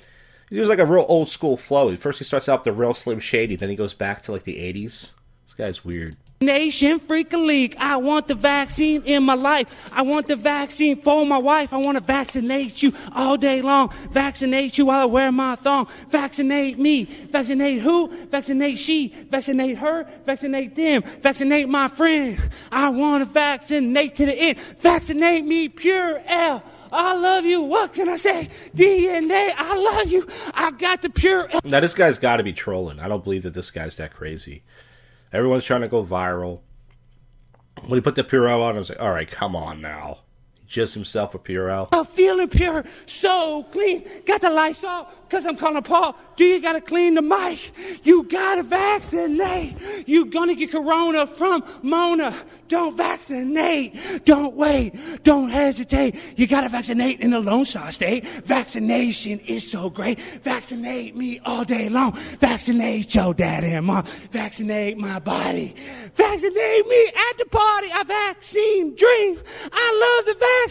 He 0.48 0.58
was 0.58 0.68
like 0.68 0.78
a 0.78 0.86
real 0.86 1.06
old 1.08 1.28
school 1.28 1.56
flow. 1.56 1.94
First, 1.96 2.18
he 2.18 2.24
starts 2.24 2.48
out 2.48 2.60
with 2.60 2.64
the 2.64 2.72
real 2.72 2.94
slim 2.94 3.20
shady, 3.20 3.56
then 3.56 3.70
he 3.70 3.76
goes 3.76 3.94
back 3.94 4.22
to 4.22 4.32
like 4.32 4.44
the 4.44 4.58
'80s. 4.58 5.12
This 5.46 5.54
guy's 5.54 5.84
weird. 5.84 6.16
Nation 6.42 6.98
Freak 6.98 7.32
a 7.32 7.38
League. 7.38 7.76
I 7.78 7.96
want 7.96 8.28
the 8.28 8.34
vaccine 8.34 9.02
in 9.04 9.22
my 9.22 9.34
life. 9.34 9.90
I 9.92 10.02
want 10.02 10.26
the 10.26 10.36
vaccine 10.36 11.00
for 11.00 11.24
my 11.24 11.38
wife. 11.38 11.72
I 11.72 11.78
want 11.78 11.96
to 11.96 12.04
vaccinate 12.04 12.82
you 12.82 12.92
all 13.14 13.36
day 13.36 13.62
long. 13.62 13.92
Vaccinate 14.10 14.76
you 14.76 14.86
while 14.86 15.00
I 15.00 15.04
wear 15.06 15.32
my 15.32 15.56
thong. 15.56 15.88
Vaccinate 16.10 16.78
me. 16.78 17.04
Vaccinate 17.04 17.82
who? 17.82 18.08
Vaccinate 18.26 18.78
she. 18.78 19.14
Vaccinate 19.30 19.78
her. 19.78 20.06
Vaccinate 20.26 20.74
them. 20.74 21.02
Vaccinate 21.02 21.68
my 21.68 21.88
friend. 21.88 22.38
I 22.70 22.90
want 22.90 23.24
to 23.24 23.30
vaccinate 23.30 24.16
to 24.16 24.26
the 24.26 24.34
end. 24.34 24.58
Vaccinate 24.80 25.44
me, 25.44 25.68
Purell. 25.68 26.62
I 26.92 27.16
love 27.16 27.46
you. 27.46 27.62
What 27.62 27.94
can 27.94 28.08
I 28.10 28.16
say? 28.16 28.50
DNA. 28.76 29.54
I 29.56 29.76
love 29.76 30.08
you. 30.08 30.26
I 30.52 30.72
got 30.72 31.00
the 31.00 31.08
Purell. 31.08 31.64
Now 31.64 31.80
this 31.80 31.94
guy's 31.94 32.18
got 32.18 32.36
to 32.36 32.42
be 32.42 32.52
trolling. 32.52 33.00
I 33.00 33.08
don't 33.08 33.24
believe 33.24 33.44
that 33.44 33.54
this 33.54 33.70
guy's 33.70 33.96
that 33.96 34.12
crazy. 34.12 34.62
Everyone's 35.32 35.64
trying 35.64 35.80
to 35.80 35.88
go 35.88 36.04
viral. 36.04 36.60
When 37.86 37.96
he 37.96 38.00
put 38.00 38.16
the 38.16 38.24
Purell 38.24 38.62
on, 38.62 38.74
I 38.76 38.78
was 38.78 38.90
like, 38.90 39.00
"All 39.00 39.12
right, 39.12 39.30
come 39.30 39.56
on 39.56 39.80
now." 39.80 40.18
Just 40.72 40.94
himself 40.94 41.34
a 41.34 41.38
Purell. 41.38 41.86
I'm 41.92 42.06
feeling 42.06 42.48
pure, 42.48 42.82
so 43.04 43.64
clean. 43.72 44.08
Got 44.24 44.40
the 44.40 44.48
Lysol, 44.48 45.06
cause 45.28 45.44
I'm 45.44 45.54
calling 45.54 45.82
Paul. 45.82 46.16
Do 46.36 46.46
you 46.46 46.62
gotta 46.62 46.80
clean 46.80 47.12
the 47.12 47.20
mic? 47.20 47.72
You 48.04 48.22
gotta 48.22 48.62
vaccinate. 48.62 49.76
You 50.08 50.24
gonna 50.24 50.54
get 50.54 50.72
corona 50.72 51.26
from 51.26 51.62
Mona. 51.82 52.34
Don't 52.68 52.96
vaccinate. 52.96 54.24
Don't 54.24 54.56
wait. 54.56 54.94
Don't 55.24 55.50
hesitate. 55.50 56.16
You 56.38 56.46
gotta 56.46 56.70
vaccinate 56.70 57.20
in 57.20 57.32
the 57.32 57.40
Lone 57.40 57.66
Star 57.66 57.92
State. 57.92 58.26
Vaccination 58.46 59.40
is 59.40 59.70
so 59.70 59.90
great. 59.90 60.18
Vaccinate 60.42 61.14
me 61.14 61.38
all 61.44 61.66
day 61.66 61.90
long. 61.90 62.12
Vaccinate 62.40 63.14
your 63.14 63.34
dad 63.34 63.62
and 63.62 63.84
mom. 63.84 64.06
Vaccinate 64.30 64.96
my 64.96 65.18
body. 65.18 65.74
Vaccinate 66.14 66.88
me 66.88 67.06
at 67.30 67.36
the 67.36 67.44
party. 67.44 67.88
A 67.94 68.04
vaccine 68.04 68.96
dream. 68.96 69.38
I 69.70 70.16
love 70.16 70.34
the 70.34 70.40
vaccine 70.40 70.61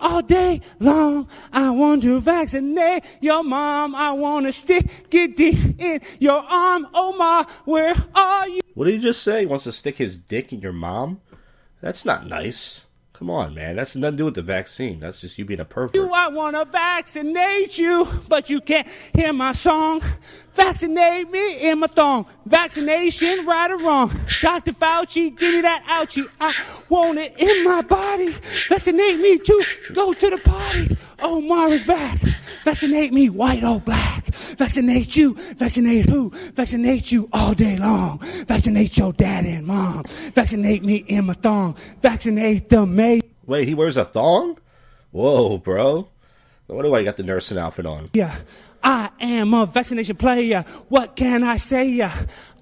all 0.00 0.22
day 0.22 0.60
long. 0.80 1.28
I 1.52 1.70
want 1.70 2.02
to 2.02 2.20
vaccinate 2.20 3.04
your 3.20 3.42
mom. 3.42 3.94
I 3.94 4.12
want 4.12 4.46
to 4.46 4.52
stick 4.52 4.86
it 5.10 5.36
deep 5.36 5.80
in 5.80 6.00
your 6.18 6.38
arm. 6.38 6.86
Oh 6.94 7.16
my, 7.16 7.46
where 7.64 7.94
are 8.14 8.48
you? 8.48 8.60
What 8.74 8.86
did 8.86 8.94
he 8.94 9.00
just 9.00 9.22
say? 9.22 9.40
He 9.40 9.46
wants 9.46 9.64
to 9.64 9.72
stick 9.72 9.96
his 9.96 10.16
dick 10.16 10.52
in 10.52 10.60
your 10.60 10.72
mom? 10.72 11.20
That's 11.80 12.04
not 12.04 12.26
nice. 12.26 12.85
Come 13.18 13.30
on, 13.30 13.54
man. 13.54 13.76
That's 13.76 13.96
nothing 13.96 14.12
to 14.12 14.16
do 14.18 14.24
with 14.26 14.34
the 14.34 14.42
vaccine. 14.42 15.00
That's 15.00 15.18
just 15.22 15.38
you 15.38 15.46
being 15.46 15.60
a 15.60 15.64
pervert. 15.64 15.94
Do 15.94 16.12
I 16.12 16.28
wanna 16.28 16.66
vaccinate 16.66 17.78
you, 17.78 18.06
but 18.28 18.50
you 18.50 18.60
can't 18.60 18.86
hear 19.14 19.32
my 19.32 19.52
song. 19.52 20.02
Vaccinate 20.52 21.30
me 21.30 21.70
in 21.70 21.78
my 21.78 21.86
thong. 21.86 22.26
Vaccination, 22.44 23.46
right 23.46 23.70
or 23.70 23.78
wrong. 23.78 24.10
Dr. 24.42 24.72
Fauci, 24.72 25.34
give 25.34 25.54
me 25.54 25.62
that 25.62 25.84
ouchie. 25.84 26.28
I 26.38 26.54
want 26.90 27.18
it 27.18 27.34
in 27.38 27.64
my 27.64 27.80
body. 27.80 28.36
Vaccinate 28.68 29.18
me 29.18 29.38
too. 29.38 29.62
go 29.94 30.12
to 30.12 30.30
the 30.30 30.38
party. 30.38 30.98
Omar 31.22 31.68
is 31.68 31.84
back. 31.84 32.20
Vaccinate 32.64 33.14
me, 33.14 33.30
white 33.30 33.64
or 33.64 33.80
black. 33.80 34.15
Vaccinate 34.56 35.16
you. 35.16 35.34
Vaccinate 35.56 36.06
who? 36.06 36.30
Vaccinate 36.54 37.12
you 37.12 37.28
all 37.32 37.54
day 37.54 37.76
long. 37.78 38.18
Vaccinate 38.46 38.96
your 38.96 39.12
dad 39.12 39.44
and 39.44 39.66
mom. 39.66 40.04
Vaccinate 40.34 40.84
me 40.84 40.96
in 41.06 41.26
my 41.26 41.34
thong. 41.34 41.76
Vaccinate 42.02 42.68
the 42.68 42.86
maid. 42.86 43.24
Wait, 43.46 43.68
he 43.68 43.74
wears 43.74 43.96
a 43.96 44.04
thong? 44.04 44.58
Whoa, 45.12 45.58
bro. 45.58 46.08
No 46.68 46.74
wonder 46.74 46.90
why 46.90 46.98
you 46.98 47.04
got 47.04 47.16
the 47.16 47.22
nursing 47.22 47.58
outfit 47.58 47.86
on. 47.86 48.08
Yeah, 48.12 48.36
I 48.82 49.10
am 49.20 49.54
a 49.54 49.66
vaccination 49.66 50.16
player. 50.16 50.64
What 50.88 51.14
can 51.14 51.44
I 51.44 51.58
say? 51.58 52.08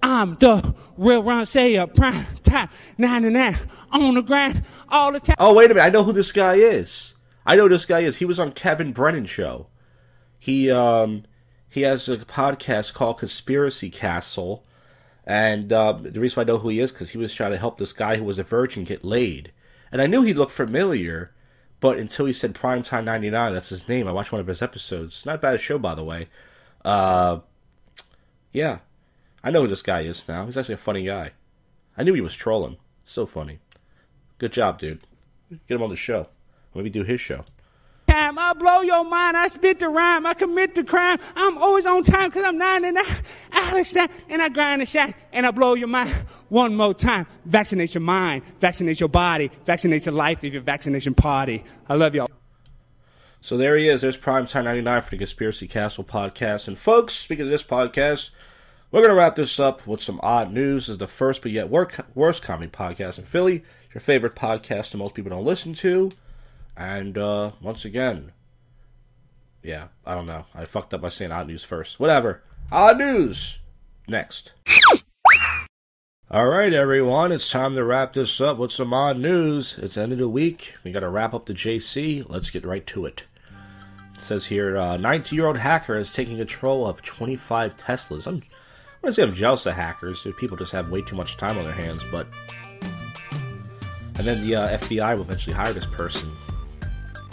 I'm 0.02 0.36
the 0.36 0.74
real 0.98 1.22
Ron 1.22 1.46
Sayer. 1.46 1.86
Prime 1.86 2.26
time, 2.42 2.68
99 2.98 3.56
on 3.92 4.14
the 4.14 4.22
grind 4.22 4.62
all 4.90 5.12
the 5.12 5.20
time. 5.20 5.36
Oh, 5.38 5.54
wait 5.54 5.70
a 5.70 5.74
minute. 5.74 5.86
I 5.86 5.90
know 5.90 6.04
who 6.04 6.12
this 6.12 6.32
guy 6.32 6.54
is. 6.54 7.14
I 7.46 7.56
know 7.56 7.68
this 7.68 7.86
guy 7.86 8.00
is. 8.00 8.18
He 8.18 8.26
was 8.26 8.38
on 8.38 8.52
Kevin 8.52 8.92
Brennan 8.92 9.24
show. 9.24 9.68
He 10.38 10.70
um 10.70 11.24
he 11.74 11.80
has 11.80 12.08
a 12.08 12.18
podcast 12.18 12.94
called 12.94 13.18
Conspiracy 13.18 13.90
Castle, 13.90 14.62
and 15.26 15.72
uh, 15.72 15.94
the 15.94 16.20
reason 16.20 16.36
why 16.36 16.42
I 16.42 16.46
know 16.46 16.58
who 16.58 16.68
he 16.68 16.78
is 16.78 16.92
because 16.92 17.10
he 17.10 17.18
was 17.18 17.34
trying 17.34 17.50
to 17.50 17.58
help 17.58 17.78
this 17.78 17.92
guy 17.92 18.16
who 18.16 18.22
was 18.22 18.38
a 18.38 18.44
virgin 18.44 18.84
get 18.84 19.04
laid, 19.04 19.50
and 19.90 20.00
I 20.00 20.06
knew 20.06 20.22
he 20.22 20.32
looked 20.32 20.52
familiar, 20.52 21.32
but 21.80 21.98
until 21.98 22.26
he 22.26 22.32
said 22.32 22.54
Primetime 22.54 23.02
'99, 23.02 23.52
that's 23.52 23.70
his 23.70 23.88
name. 23.88 24.06
I 24.06 24.12
watched 24.12 24.30
one 24.30 24.40
of 24.40 24.46
his 24.46 24.62
episodes. 24.62 25.26
Not 25.26 25.34
a 25.34 25.38
bad 25.38 25.60
show, 25.60 25.76
by 25.76 25.96
the 25.96 26.04
way. 26.04 26.28
Uh, 26.84 27.40
yeah, 28.52 28.78
I 29.42 29.50
know 29.50 29.62
who 29.62 29.68
this 29.68 29.82
guy 29.82 30.02
is 30.02 30.28
now. 30.28 30.44
He's 30.44 30.56
actually 30.56 30.74
a 30.74 30.78
funny 30.78 31.04
guy. 31.04 31.32
I 31.98 32.04
knew 32.04 32.14
he 32.14 32.20
was 32.20 32.36
trolling. 32.36 32.76
So 33.02 33.26
funny. 33.26 33.58
Good 34.38 34.52
job, 34.52 34.78
dude. 34.78 35.00
Get 35.50 35.74
him 35.74 35.82
on 35.82 35.90
the 35.90 35.96
show. 35.96 36.28
Maybe 36.72 36.88
do 36.88 37.02
his 37.02 37.20
show. 37.20 37.44
Time. 38.34 38.56
I 38.56 38.58
blow 38.58 38.80
your 38.82 39.04
mind. 39.04 39.36
I 39.36 39.48
spit 39.48 39.80
the 39.80 39.88
rhyme. 39.88 40.26
I 40.26 40.34
commit 40.34 40.74
the 40.74 40.84
crime. 40.84 41.18
I'm 41.36 41.58
always 41.58 41.86
on 41.86 42.02
time 42.02 42.30
because 42.30 42.44
I'm 42.44 42.58
99. 42.58 43.04
Alex 43.52 43.92
that, 43.92 44.10
and 44.28 44.42
I 44.42 44.48
grind 44.48 44.82
and 44.82 44.88
shine 44.88 45.14
and 45.32 45.46
I 45.46 45.50
blow 45.50 45.74
your 45.74 45.88
mind. 45.88 46.14
One 46.48 46.76
more 46.76 46.94
time. 46.94 47.26
Vaccinate 47.44 47.94
your 47.94 48.02
mind. 48.02 48.42
Vaccinate 48.60 49.00
your 49.00 49.08
body. 49.08 49.50
Vaccinate 49.64 50.06
your 50.06 50.14
life 50.14 50.44
if 50.44 50.52
you're 50.52 50.62
vaccination 50.62 51.14
party. 51.14 51.64
I 51.88 51.94
love 51.94 52.14
y'all. 52.14 52.30
So 53.40 53.56
there 53.56 53.76
he 53.76 53.88
is. 53.88 54.00
There's 54.00 54.16
Primetime 54.16 54.64
99 54.64 55.02
for 55.02 55.10
the 55.10 55.18
Conspiracy 55.18 55.68
Castle 55.68 56.04
podcast. 56.04 56.66
And 56.66 56.78
folks, 56.78 57.14
speaking 57.14 57.44
of 57.44 57.50
this 57.50 57.62
podcast, 57.62 58.30
we're 58.90 59.00
going 59.00 59.10
to 59.10 59.16
wrap 59.16 59.34
this 59.34 59.60
up 59.60 59.86
with 59.86 60.02
some 60.02 60.18
odd 60.22 60.52
news. 60.52 60.86
This 60.86 60.94
is 60.94 60.98
the 60.98 61.06
first 61.06 61.42
but 61.42 61.52
yet 61.52 61.68
worst 61.68 62.42
comedy 62.42 62.70
podcast 62.70 63.18
in 63.18 63.24
Philly. 63.24 63.62
Your 63.92 64.00
favorite 64.00 64.34
podcast 64.34 64.92
that 64.92 64.98
most 64.98 65.14
people 65.14 65.30
don't 65.30 65.44
listen 65.44 65.74
to. 65.74 66.10
And 66.76 67.16
uh, 67.16 67.52
once 67.60 67.84
again, 67.84 68.32
yeah, 69.62 69.88
I 70.04 70.14
don't 70.14 70.26
know. 70.26 70.44
I 70.54 70.64
fucked 70.64 70.92
up 70.92 71.00
by 71.00 71.08
saying 71.08 71.32
odd 71.32 71.46
news 71.46 71.64
first. 71.64 72.00
Whatever. 72.00 72.42
Odd 72.70 72.98
news. 72.98 73.58
Next. 74.06 74.52
All 76.30 76.46
right, 76.46 76.72
everyone, 76.72 77.32
it's 77.32 77.50
time 77.50 77.76
to 77.76 77.84
wrap 77.84 78.14
this 78.14 78.40
up 78.40 78.58
with 78.58 78.72
some 78.72 78.92
odd 78.92 79.18
news. 79.18 79.78
It's 79.80 79.94
the 79.94 80.02
end 80.02 80.12
of 80.12 80.18
the 80.18 80.28
week. 80.28 80.74
We 80.82 80.90
got 80.90 81.00
to 81.00 81.08
wrap 81.08 81.32
up 81.32 81.46
the 81.46 81.54
JC. 81.54 82.28
Let's 82.28 82.50
get 82.50 82.66
right 82.66 82.86
to 82.88 83.06
it. 83.06 83.24
It 84.16 84.20
says 84.20 84.46
here, 84.46 84.74
19 84.98 85.36
year 85.36 85.46
old 85.46 85.58
hacker 85.58 85.96
is 85.96 86.12
taking 86.12 86.36
control 86.36 86.86
of 86.86 87.02
25 87.02 87.76
Teslas. 87.76 88.26
I'm, 88.26 88.36
I 88.36 88.38
want 88.38 88.42
to 89.04 89.12
say 89.12 89.22
I'm 89.22 89.32
jealous 89.32 89.66
of 89.66 89.74
hackers. 89.74 90.26
People 90.38 90.56
just 90.56 90.72
have 90.72 90.90
way 90.90 91.02
too 91.02 91.14
much 91.14 91.36
time 91.36 91.56
on 91.56 91.64
their 91.64 91.72
hands, 91.72 92.04
but. 92.10 92.26
And 94.16 94.26
then 94.26 94.46
the 94.46 94.56
uh, 94.56 94.78
FBI 94.78 95.14
will 95.14 95.22
eventually 95.22 95.54
hire 95.54 95.72
this 95.72 95.86
person 95.86 96.30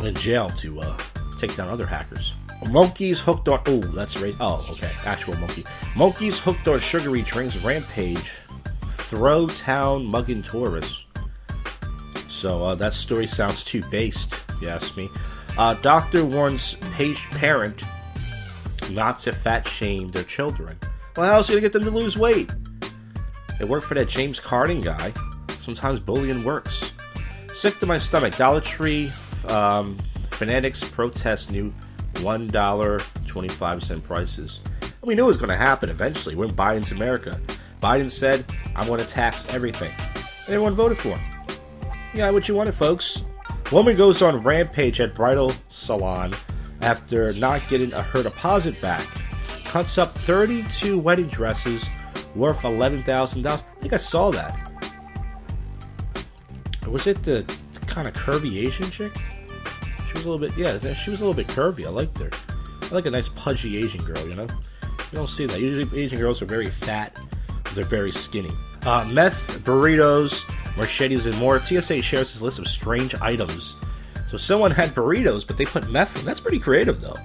in 0.06 0.16
jail 0.16 0.50
to 0.50 0.80
uh, 0.80 0.98
take 1.40 1.56
down 1.56 1.70
other 1.70 1.86
hackers. 1.86 2.36
Monkeys 2.70 3.20
hooked 3.20 3.48
on. 3.48 3.62
Oh, 3.66 3.80
that's 3.80 4.22
right. 4.22 4.36
Oh, 4.40 4.66
okay. 4.72 4.92
Actual 5.06 5.36
monkey. 5.38 5.66
Monkeys 5.96 6.40
hooked 6.40 6.68
on 6.68 6.80
sugary 6.80 7.24
drinks 7.24 7.58
rampage. 7.64 8.32
Throw 8.86 9.48
town 9.48 10.06
mugging 10.06 10.44
tourists. 10.44 11.06
So 12.30 12.64
uh, 12.64 12.76
that 12.76 12.94
story 12.94 13.28
sounds 13.28 13.64
too 13.64 13.84
based, 13.90 14.36
you 14.62 14.70
ask 14.70 14.96
me. 14.96 15.10
Uh, 15.58 15.74
doctor 15.76 16.24
warns 16.24 16.76
page 16.96 17.20
parent 17.32 17.84
not 18.92 19.20
to 19.20 19.32
fat 19.32 19.68
shame 19.68 20.12
their 20.12 20.24
children. 20.24 20.78
Well, 21.18 21.30
how's 21.30 21.48
he 21.48 21.54
gonna 21.54 21.62
get 21.62 21.74
them 21.74 21.84
to 21.84 21.92
lose 21.92 22.18
weight? 22.18 22.54
It 23.60 23.68
worked 23.68 23.86
for 23.86 23.96
that 23.96 24.08
James 24.08 24.40
Corden 24.40 24.84
guy. 24.84 25.14
Sometimes 25.62 26.00
bullying 26.00 26.44
works. 26.44 26.94
Sick 27.54 27.80
to 27.80 27.86
my 27.86 27.98
stomach. 27.98 28.36
Dollar 28.38 28.62
Tree 28.62 29.12
um, 29.50 29.98
fanatics 30.32 30.88
protest 30.90 31.52
new 31.52 31.74
one 32.22 32.48
dollar 32.48 33.00
twenty 33.28 33.50
five 33.50 33.84
cent 33.84 34.04
prices. 34.04 34.62
And 34.82 34.92
we 35.04 35.16
knew 35.16 35.24
it 35.24 35.28
was 35.28 35.38
going 35.38 35.50
to 35.50 35.58
happen 35.58 35.90
eventually. 35.90 36.36
We're 36.36 36.46
in 36.46 36.56
Biden's 36.56 36.92
America. 36.92 37.40
Biden 37.82 38.12
said, 38.12 38.46
"I'm 38.76 38.88
going 38.88 39.00
to 39.00 39.08
tax 39.08 39.52
everything," 39.54 39.92
and 40.00 40.48
everyone 40.48 40.74
voted 40.74 40.98
for 40.98 41.18
him. 41.18 41.20
Yeah, 42.14 42.30
what 42.30 42.48
you 42.48 42.56
wanted, 42.56 42.76
folks. 42.76 43.24
Woman 43.72 43.96
goes 43.96 44.22
on 44.22 44.44
rampage 44.44 45.00
at 45.00 45.16
bridal 45.16 45.54
salon 45.70 46.34
after 46.82 47.32
not 47.34 47.62
getting 47.70 47.94
a 47.94 48.02
her 48.02 48.22
deposit 48.24 48.80
back. 48.82 49.08
Cuts 49.64 49.98
up 49.98 50.18
32 50.18 51.00
wedding 51.00 51.28
dresses 51.28 51.88
worth 52.36 52.62
$11,000. 52.62 53.46
I 53.46 53.56
think 53.80 53.94
I 53.94 53.98
saw 53.98 54.32
that. 54.32 54.58
Was 56.88 57.08
it 57.08 57.24
the 57.24 57.46
kind 57.88 58.08
of 58.08 58.14
curvy 58.14 58.68
Asian 58.68 58.90
chick? 58.90 59.14
She 60.12 60.18
was 60.18 60.26
a 60.26 60.30
little 60.30 60.46
bit, 60.46 60.58
yeah, 60.58 60.78
she 60.94 61.10
was 61.10 61.22
a 61.22 61.26
little 61.26 61.34
bit 61.34 61.48
curvy. 61.48 61.86
I 61.86 61.90
liked 61.90 62.18
her. 62.18 62.30
I 62.84 62.94
like 62.94 63.06
a 63.06 63.10
nice 63.10 63.30
pudgy 63.30 63.78
Asian 63.78 64.04
girl, 64.04 64.28
you 64.28 64.36
know? 64.36 64.44
You 64.44 65.14
don't 65.14 65.30
see 65.30 65.46
that. 65.46 65.62
Usually 65.62 66.04
Asian 66.04 66.20
girls 66.20 66.42
are 66.42 66.46
very 66.46 66.66
fat, 66.66 67.18
they're 67.74 67.86
very 67.86 68.12
skinny. 68.12 68.52
Uh, 68.86 69.06
meth, 69.06 69.60
burritos, 69.64 70.44
machetes, 70.76 71.28
and 71.28 71.38
more. 71.38 71.60
TSA 71.60 72.02
shares 72.02 72.34
this 72.34 72.42
list 72.42 72.60
of 72.60 72.68
strange 72.68 73.16
items. 73.22 73.78
So 74.28 74.36
someone 74.36 74.72
had 74.72 74.90
burritos, 74.90 75.48
but 75.48 75.56
they 75.56 75.64
put 75.66 75.90
meth 75.90 76.20
in. 76.20 76.26
That's 76.26 76.42
pretty 76.42 76.60
creative, 76.60 77.00
though. 77.00 77.16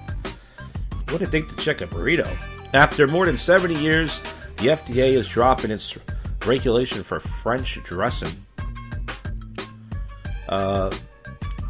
What 1.09 1.17
did 1.17 1.27
think 1.27 1.49
to 1.49 1.55
check 1.61 1.81
a 1.81 1.87
burrito? 1.87 2.25
After 2.73 3.05
more 3.05 3.25
than 3.25 3.37
70 3.37 3.75
years, 3.75 4.21
the 4.57 4.67
FDA 4.67 5.11
is 5.11 5.27
dropping 5.27 5.71
its 5.71 5.97
regulation 6.45 7.03
for 7.03 7.19
French 7.19 7.83
dressing. 7.83 8.29
Uh, 10.47 10.89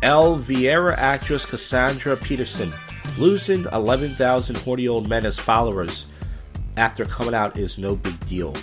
Elvira 0.03 0.95
actress 0.97 1.45
Cassandra 1.45 2.15
Peterson 2.17 2.73
losing 3.17 3.65
11,000 3.71 4.57
horny 4.57 4.87
old 4.87 5.09
men 5.09 5.25
as 5.25 5.39
followers 5.39 6.05
after 6.75 7.03
coming 7.03 7.33
out 7.33 7.57
is 7.57 7.77
no 7.77 7.95
big 7.95 8.19
deal. 8.27 8.53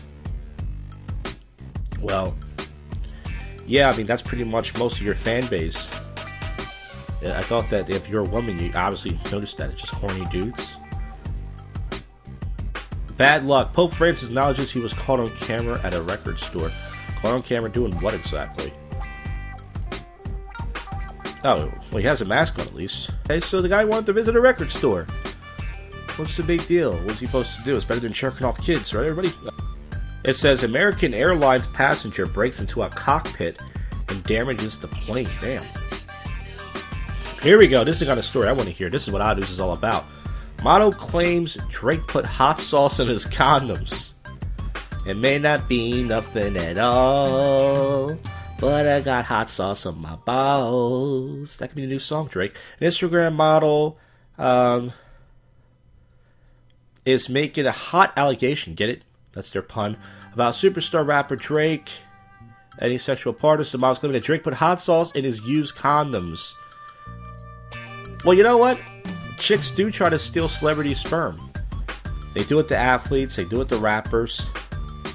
Well, 2.00 2.36
yeah, 3.66 3.90
I 3.90 3.96
mean, 3.96 4.06
that's 4.06 4.22
pretty 4.22 4.44
much 4.44 4.76
most 4.78 4.96
of 4.96 5.02
your 5.02 5.14
fan 5.14 5.46
base. 5.46 5.90
I 7.26 7.42
thought 7.42 7.70
that 7.70 7.88
if 7.88 8.08
you're 8.08 8.20
a 8.20 8.28
woman, 8.28 8.58
you 8.58 8.70
obviously 8.74 9.18
noticed 9.32 9.56
that 9.58 9.70
it's 9.70 9.80
just 9.80 9.94
horny 9.94 10.24
dudes. 10.26 10.76
Bad 13.16 13.44
luck. 13.44 13.72
Pope 13.72 13.94
Francis 13.94 14.28
acknowledges 14.28 14.70
he 14.70 14.80
was 14.80 14.92
caught 14.92 15.20
on 15.20 15.34
camera 15.36 15.80
at 15.82 15.94
a 15.94 16.02
record 16.02 16.38
store. 16.38 16.70
Caught 17.20 17.32
on 17.32 17.42
camera 17.42 17.70
doing 17.70 17.92
what 18.00 18.12
exactly? 18.12 18.72
Oh, 21.44 21.70
well, 21.92 22.00
he 22.00 22.04
has 22.04 22.22
a 22.22 22.24
mask 22.24 22.58
on 22.58 22.66
at 22.66 22.74
least. 22.74 23.10
Okay, 23.26 23.38
so 23.38 23.60
the 23.60 23.68
guy 23.68 23.84
wanted 23.84 24.06
to 24.06 24.12
visit 24.14 24.34
a 24.34 24.40
record 24.40 24.72
store. 24.72 25.06
What's 26.16 26.36
the 26.36 26.42
big 26.42 26.66
deal? 26.66 26.96
What's 26.98 27.20
he 27.20 27.26
supposed 27.26 27.58
to 27.58 27.64
do? 27.64 27.76
It's 27.76 27.84
better 27.84 28.00
than 28.00 28.12
jerking 28.12 28.46
off 28.46 28.62
kids, 28.62 28.94
right, 28.94 29.08
everybody? 29.08 29.34
It 30.24 30.34
says 30.34 30.64
American 30.64 31.12
Airlines 31.12 31.66
passenger 31.66 32.24
breaks 32.24 32.60
into 32.60 32.82
a 32.82 32.88
cockpit 32.88 33.60
and 34.08 34.22
damages 34.22 34.78
the 34.78 34.88
plane. 34.88 35.28
Damn. 35.40 35.64
Here 37.42 37.58
we 37.58 37.68
go. 37.68 37.84
This 37.84 37.96
is 37.96 38.00
the 38.00 38.06
kind 38.06 38.18
of 38.18 38.24
story 38.24 38.48
I 38.48 38.52
want 38.52 38.68
to 38.68 38.74
hear. 38.74 38.88
This 38.88 39.06
is 39.06 39.12
what 39.12 39.20
Odd 39.20 39.38
News 39.38 39.50
is 39.50 39.60
all 39.60 39.72
about. 39.72 40.04
Model 40.62 40.90
claims 40.90 41.58
Drake 41.68 42.06
put 42.06 42.24
hot 42.24 42.58
sauce 42.58 43.00
in 43.00 43.08
his 43.08 43.26
condoms. 43.26 44.14
It 45.06 45.18
may 45.18 45.38
not 45.38 45.68
be 45.68 46.02
nothing 46.02 46.56
at 46.56 46.78
all, 46.78 48.18
but 48.58 48.87
I 48.87 49.00
got 49.00 49.25
hot 49.26 49.50
sauce 49.50 49.87
on 49.87 50.00
my 50.00 50.16
balls. 50.16 51.56
That 51.58 51.68
could 51.68 51.76
be 51.76 51.82
the 51.82 51.88
new 51.88 51.99
song, 51.99 52.28
Drake. 52.28 52.54
An 52.80 52.87
Instagram 52.87 53.34
model 53.34 53.99
um, 54.38 54.92
is 57.04 57.28
making 57.28 57.66
a 57.66 57.73
hot 57.73 58.12
allegation. 58.16 58.75
Get 58.75 58.88
it? 58.88 59.02
That's 59.32 59.50
their 59.50 59.62
pun 59.62 59.96
about 60.32 60.54
superstar 60.54 61.06
rapper 61.06 61.37
Drake. 61.37 61.90
any 62.80 62.99
sexual 62.99 63.32
partners. 63.32 63.73
The 63.73 63.78
model's 63.78 63.99
claiming 63.99 64.14
that 64.14 64.25
Drake 64.25 64.42
put 64.42 64.54
hot 64.54 64.80
sauce 64.80 65.12
in 65.12 65.25
his 65.25 65.42
used 65.46 65.75
condoms. 65.75 66.54
Well, 68.25 68.34
you 68.34 68.42
know 68.42 68.56
what? 68.56 68.78
Chicks 69.38 69.70
do 69.70 69.90
try 69.90 70.08
to 70.08 70.18
steal 70.18 70.49
celebrity 70.49 70.94
sperm. 70.94 71.38
They 72.34 72.44
do 72.44 72.58
it 72.58 72.68
to 72.68 72.76
athletes. 72.76 73.37
They 73.37 73.44
do 73.44 73.61
it 73.61 73.68
to 73.68 73.76
rappers. 73.76 74.46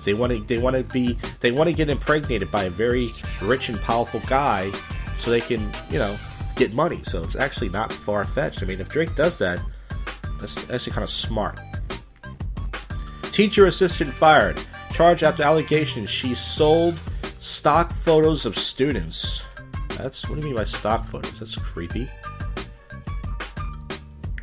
They 0.03 0.13
want 0.13 0.32
to. 0.32 0.44
They 0.44 0.62
want 0.62 0.75
to 0.75 0.84
be. 0.84 1.18
They 1.39 1.51
want 1.51 1.70
to 1.70 1.74
get 1.74 1.89
impregnated 1.89 2.51
by 2.51 2.63
a 2.63 2.70
very 2.70 3.13
rich 3.41 3.70
and 3.70 3.79
powerful 3.82 4.22
guy, 4.27 4.72
so 5.18 5.32
they 5.32 5.41
can, 5.41 5.72
you 5.89 6.00
know, 6.00 6.18
get 6.56 6.74
money. 6.74 7.01
So 7.03 7.22
it's 7.22 7.36
actually 7.36 7.70
not 7.70 7.91
far 7.91 8.24
fetched. 8.25 8.63
I 8.63 8.65
mean, 8.65 8.79
if 8.79 8.89
Drake 8.89 9.15
does 9.15 9.38
that, 9.39 9.60
that's 10.39 10.70
actually 10.70 10.94
kind 10.94 11.03
of 11.03 11.10
smart. 11.10 11.60
Teacher 13.32 13.65
assistant 13.68 14.13
fired. 14.13 14.62
Charged 14.94 15.24
after 15.24 15.44
allegations 15.44 16.10
she 16.10 16.36
sold 16.36 17.00
stock 17.39 17.94
photos 17.94 18.46
of 18.46 18.58
students. 18.58 19.44
That's 19.98 20.27
what 20.27 20.36
do 20.36 20.41
you 20.41 20.48
mean 20.48 20.56
by 20.56 20.65
stock 20.65 21.06
photos? 21.06 21.39
That's 21.39 21.56
creepy. 21.56 22.10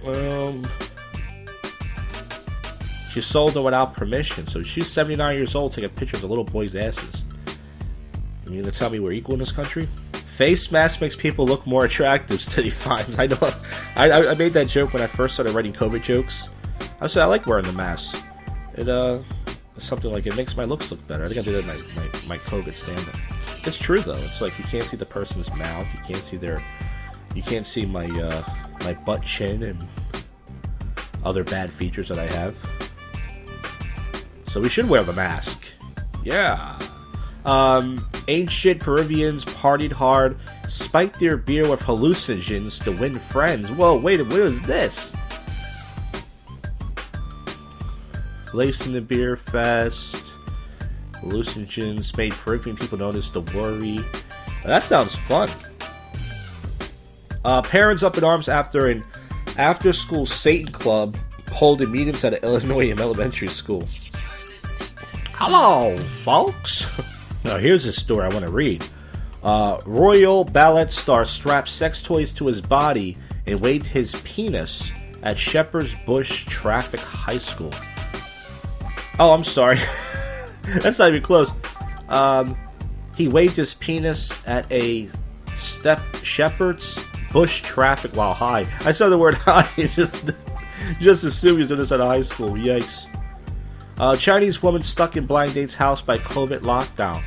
Um, 0.05 0.63
she 3.17 3.23
sold 3.23 3.55
them 3.55 3.65
without 3.65 3.95
permission. 3.95 4.47
So 4.47 4.63
she's 4.63 4.89
79 4.89 5.37
years 5.37 5.55
old 5.55 5.73
taking 5.73 5.89
pictures 5.89 6.23
of 6.23 6.29
little 6.29 6.45
boys' 6.45 6.75
asses. 6.75 7.25
You 8.47 8.61
gonna 8.61 8.71
tell 8.71 8.91
me 8.91 9.01
we're 9.01 9.13
equal 9.13 9.33
in 9.33 9.39
this 9.39 9.53
country? 9.53 9.89
Face 10.13 10.71
mask 10.71 11.01
makes 11.01 11.17
people 11.17 11.47
look 11.47 11.67
more 11.67 11.87
attractive, 11.87 12.43
Steady 12.43 12.69
finds. 12.69 13.19
I 13.19 13.27
know. 13.27 13.39
I, 13.97 14.29
I 14.29 14.35
made 14.35 14.53
that 14.53 14.69
joke 14.69 14.93
when 14.93 15.03
I 15.03 15.07
first 15.07 15.33
started 15.33 15.55
writing 15.55 15.73
COVID 15.73 16.03
jokes. 16.03 16.53
I 17.01 17.07
said 17.07 17.23
I 17.23 17.25
like 17.25 17.47
wearing 17.47 17.65
the 17.65 17.73
mask. 17.73 18.23
It 18.75 18.87
uh, 18.87 19.23
something 19.79 20.13
like 20.13 20.27
it 20.27 20.37
makes 20.37 20.55
my 20.55 20.65
looks 20.65 20.91
look 20.91 21.05
better. 21.07 21.25
I 21.25 21.29
think 21.29 21.41
I 21.41 21.43
did 21.43 21.55
that 21.55 21.61
in 21.61 21.67
my, 21.67 22.03
my, 22.03 22.27
my 22.27 22.37
COVID 22.37 22.75
stand-up. 22.75 23.17
It's 23.67 23.79
true 23.79 24.01
though. 24.01 24.13
It's 24.13 24.43
like 24.43 24.59
you 24.59 24.65
can't 24.65 24.85
see 24.85 24.99
the 24.99 25.07
person's 25.07 25.51
mouth. 25.55 25.87
You 25.95 26.01
can't 26.01 26.23
see 26.23 26.37
their. 26.37 26.63
You 27.35 27.43
can't 27.43 27.65
see 27.65 27.87
my 27.87 28.09
uh, 28.09 28.45
my 28.81 28.93
butt 28.93 29.23
chin 29.23 29.63
and 29.63 29.89
other 31.25 31.45
bad 31.45 31.73
features 31.73 32.11
that 32.11 32.19
I 32.19 32.27
have. 32.35 32.76
So 34.49 34.61
we 34.61 34.69
should 34.69 34.89
wear 34.89 35.03
the 35.03 35.13
mask. 35.13 35.67
Yeah. 36.25 36.79
Um, 37.45 38.05
ancient 38.27 38.81
Peruvians 38.81 39.45
partied 39.45 39.93
hard, 39.93 40.37
spiked 40.69 41.21
their 41.21 41.37
beer 41.37 41.69
with 41.69 41.81
hallucinogens 41.81 42.83
to 42.85 42.93
win 42.93 43.15
friends. 43.15 43.71
Whoa, 43.71 43.97
wait, 43.97 44.21
what 44.21 44.41
is 44.41 44.61
this? 44.63 45.15
Lacing 48.53 48.93
the 48.95 49.01
beer 49.01 49.37
fest, 49.37 50.25
hallucinogens 51.15 52.17
made 52.17 52.33
Peruvian 52.33 52.77
people 52.77 52.99
notice 52.99 53.31
the 53.31 53.43
worry. 53.43 54.01
That 54.65 54.83
sounds 54.83 55.15
fun. 55.15 55.49
Uh, 57.45 57.63
parents 57.63 58.03
up 58.03 58.19
in 58.19 58.25
arms 58.25 58.49
after 58.49 58.89
an 58.89 59.05
after-school 59.57 60.27
Satan 60.27 60.73
club 60.73 61.17
holding 61.53 61.93
meetings 61.93 62.25
at 62.25 62.35
an 62.35 62.41
Illinois 62.43 62.91
elementary 62.99 63.47
school. 63.47 63.87
Hello, 65.39 65.95
folks. 65.99 66.87
now, 67.45 67.59
here's 67.59 67.85
a 67.85 67.93
story 67.93 68.25
I 68.25 68.29
want 68.31 68.47
to 68.47 68.51
read. 68.51 68.83
Uh, 69.43 69.79
Royal 69.85 70.45
ballet 70.45 70.89
star 70.89 71.27
strapped 71.27 71.69
sex 71.69 72.03
toys 72.03 72.33
to 72.33 72.47
his 72.47 72.63
body 72.63 73.19
and 73.47 73.61
waved 73.61 73.85
his 73.85 74.19
penis 74.23 74.91
at 75.23 75.39
Shepherd's 75.39 75.95
Bush 76.07 76.47
Traffic 76.47 77.01
High 77.01 77.37
School. 77.37 77.71
Oh, 79.19 79.33
I'm 79.33 79.45
sorry. 79.45 79.77
That's 80.81 80.99
not 80.99 81.11
even 81.11 81.23
close. 81.23 81.53
Um, 82.09 82.57
he 83.15 83.29
waved 83.29 83.57
his 83.57 83.75
penis 83.75 84.39
at 84.47 84.67
a 84.73 85.07
step 85.59 86.01
Shepherd's 86.23 87.05
Bush 87.31 87.61
Traffic 87.61 88.17
while 88.17 88.33
high. 88.33 88.65
I 88.87 88.91
saw 88.91 89.11
the 89.11 89.19
word 89.19 89.35
high. 89.35 89.69
just, 89.77 90.31
just 90.99 91.25
assumed 91.25 91.57
he 91.57 91.61
was 91.61 91.71
in 91.73 91.77
this 91.77 91.93
at 91.93 92.01
high 92.01 92.23
school. 92.23 92.53
Yikes. 92.53 93.11
Uh, 93.99 94.15
Chinese 94.15 94.63
woman 94.63 94.83
stuck 94.83 95.17
in 95.17 95.27
blind 95.27 95.55
date's 95.55 95.75
house 95.75 96.01
by 96.01 96.19
COVID 96.19 96.61
lockdown. 96.61 97.25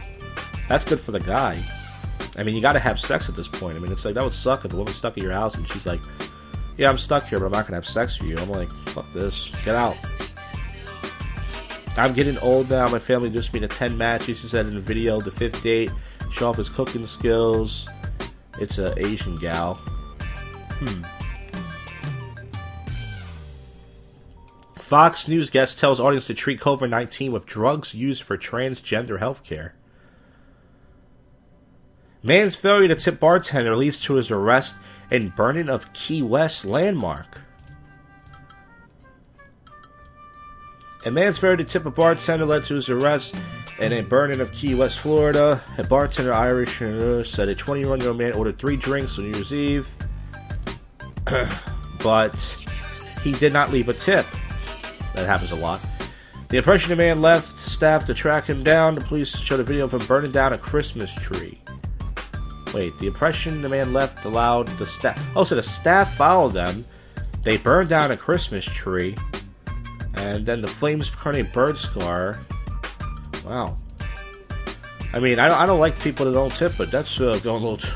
That's 0.67 0.85
good 0.85 0.99
for 0.99 1.11
the 1.11 1.19
guy. 1.19 1.59
I 2.37 2.43
mean, 2.43 2.55
you 2.55 2.61
got 2.61 2.73
to 2.73 2.79
have 2.79 2.99
sex 2.99 3.27
at 3.27 3.35
this 3.35 3.47
point. 3.47 3.75
I 3.75 3.79
mean, 3.79 3.91
it's 3.91 4.05
like 4.05 4.13
that 4.13 4.23
would 4.23 4.33
suck 4.33 4.63
if 4.65 4.71
the 4.71 4.77
woman's 4.77 4.97
stuck 4.97 5.17
in 5.17 5.23
your 5.23 5.33
house 5.33 5.55
and 5.55 5.67
she's 5.67 5.85
like, 5.85 5.99
"Yeah, 6.77 6.89
I'm 6.89 6.97
stuck 6.97 7.25
here, 7.25 7.39
but 7.39 7.47
I'm 7.47 7.51
not 7.51 7.65
gonna 7.65 7.77
have 7.77 7.87
sex 7.87 8.19
with 8.19 8.29
you." 8.29 8.37
I'm 8.37 8.51
like, 8.51 8.69
"Fuck 8.89 9.11
this, 9.11 9.49
get 9.65 9.75
out." 9.75 9.97
I'm 11.97 12.13
getting 12.13 12.37
old 12.37 12.69
now. 12.69 12.87
My 12.87 12.99
family 12.99 13.29
just 13.29 13.53
made 13.53 13.63
a 13.63 13.67
10 13.67 13.97
matches. 13.97 14.39
She 14.39 14.47
said 14.47 14.67
in 14.67 14.75
the 14.75 14.79
video, 14.79 15.19
the 15.19 15.31
fifth 15.31 15.61
date, 15.63 15.91
show 16.31 16.49
off 16.49 16.55
his 16.55 16.69
cooking 16.69 17.05
skills. 17.05 17.89
It's 18.59 18.77
a 18.77 18.97
Asian 19.05 19.35
gal. 19.35 19.73
Hmm. 19.73 21.18
Fox 24.89 25.27
News 25.27 25.51
guest 25.51 25.77
tells 25.77 25.99
audience 25.99 26.25
to 26.25 26.33
treat 26.33 26.59
COVID 26.59 26.89
19 26.89 27.31
with 27.31 27.45
drugs 27.45 27.93
used 27.93 28.23
for 28.23 28.39
transgender 28.39 29.19
healthcare. 29.19 29.73
Man's 32.23 32.55
failure 32.55 32.87
to 32.87 32.95
tip 32.95 33.19
bartender 33.19 33.75
leads 33.77 33.99
to 34.01 34.15
his 34.15 34.31
arrest 34.31 34.77
and 35.11 35.35
burning 35.35 35.69
of 35.69 35.93
Key 35.93 36.23
West 36.23 36.65
landmark. 36.65 37.41
A 41.05 41.11
man's 41.11 41.37
failure 41.37 41.57
to 41.57 41.63
tip 41.63 41.85
a 41.85 41.91
bartender 41.91 42.47
led 42.47 42.63
to 42.63 42.73
his 42.73 42.89
arrest 42.89 43.39
and 43.79 43.93
a 43.93 44.01
burning 44.01 44.41
of 44.41 44.51
Key 44.51 44.73
West, 44.73 44.97
Florida. 44.97 45.61
A 45.77 45.83
bartender, 45.83 46.33
Irish, 46.33 46.79
said 47.29 47.47
a 47.47 47.53
21 47.53 47.99
year 47.99 48.09
old 48.09 48.17
man 48.17 48.33
ordered 48.33 48.57
three 48.57 48.75
drinks 48.75 49.19
on 49.19 49.25
New 49.25 49.37
Year's 49.37 49.53
Eve, 49.53 49.87
but 52.03 52.57
he 53.21 53.33
did 53.33 53.53
not 53.53 53.71
leave 53.71 53.87
a 53.87 53.93
tip. 53.93 54.25
That 55.13 55.25
happens 55.25 55.51
a 55.51 55.55
lot. 55.55 55.81
The 56.49 56.57
impression 56.57 56.89
the 56.89 56.95
man 56.95 57.21
left 57.21 57.57
staff 57.59 58.05
to 58.05 58.13
track 58.13 58.45
him 58.45 58.63
down. 58.63 58.95
The 58.95 59.01
police 59.01 59.37
showed 59.37 59.59
a 59.59 59.63
video 59.63 59.85
of 59.85 59.93
him 59.93 60.05
burning 60.07 60.31
down 60.31 60.53
a 60.53 60.57
Christmas 60.57 61.13
tree. 61.13 61.59
Wait, 62.73 62.97
the 62.99 63.07
impression 63.07 63.61
the 63.61 63.69
man 63.69 63.93
left 63.93 64.25
allowed 64.25 64.67
the 64.79 64.85
staff. 64.85 65.19
Oh, 65.35 65.43
so 65.43 65.55
the 65.55 65.63
staff 65.63 66.15
followed 66.15 66.53
them. 66.53 66.85
They 67.43 67.57
burned 67.57 67.89
down 67.89 68.11
a 68.11 68.17
Christmas 68.17 68.65
tree, 68.65 69.15
and 70.15 70.45
then 70.45 70.61
the 70.61 70.67
flames 70.67 71.09
became 71.09 71.45
a 71.45 71.49
bird 71.49 71.77
scar. 71.77 72.39
Wow. 73.45 73.77
I 75.13 75.19
mean, 75.19 75.39
I 75.39 75.47
don't, 75.47 75.57
I 75.57 75.65
don't 75.65 75.79
like 75.79 75.99
people 75.99 76.25
that 76.25 76.33
don't 76.33 76.51
tip, 76.53 76.73
but 76.77 76.91
that's 76.91 77.19
uh, 77.19 77.39
going 77.43 77.63
a 77.63 77.67
little. 77.67 77.77
T- 77.77 77.89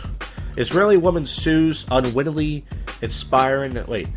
Israeli 0.57 0.97
woman 0.97 1.25
sues 1.25 1.85
unwittingly 1.91 2.65
inspiring. 3.01 3.83
Wait. 3.87 4.07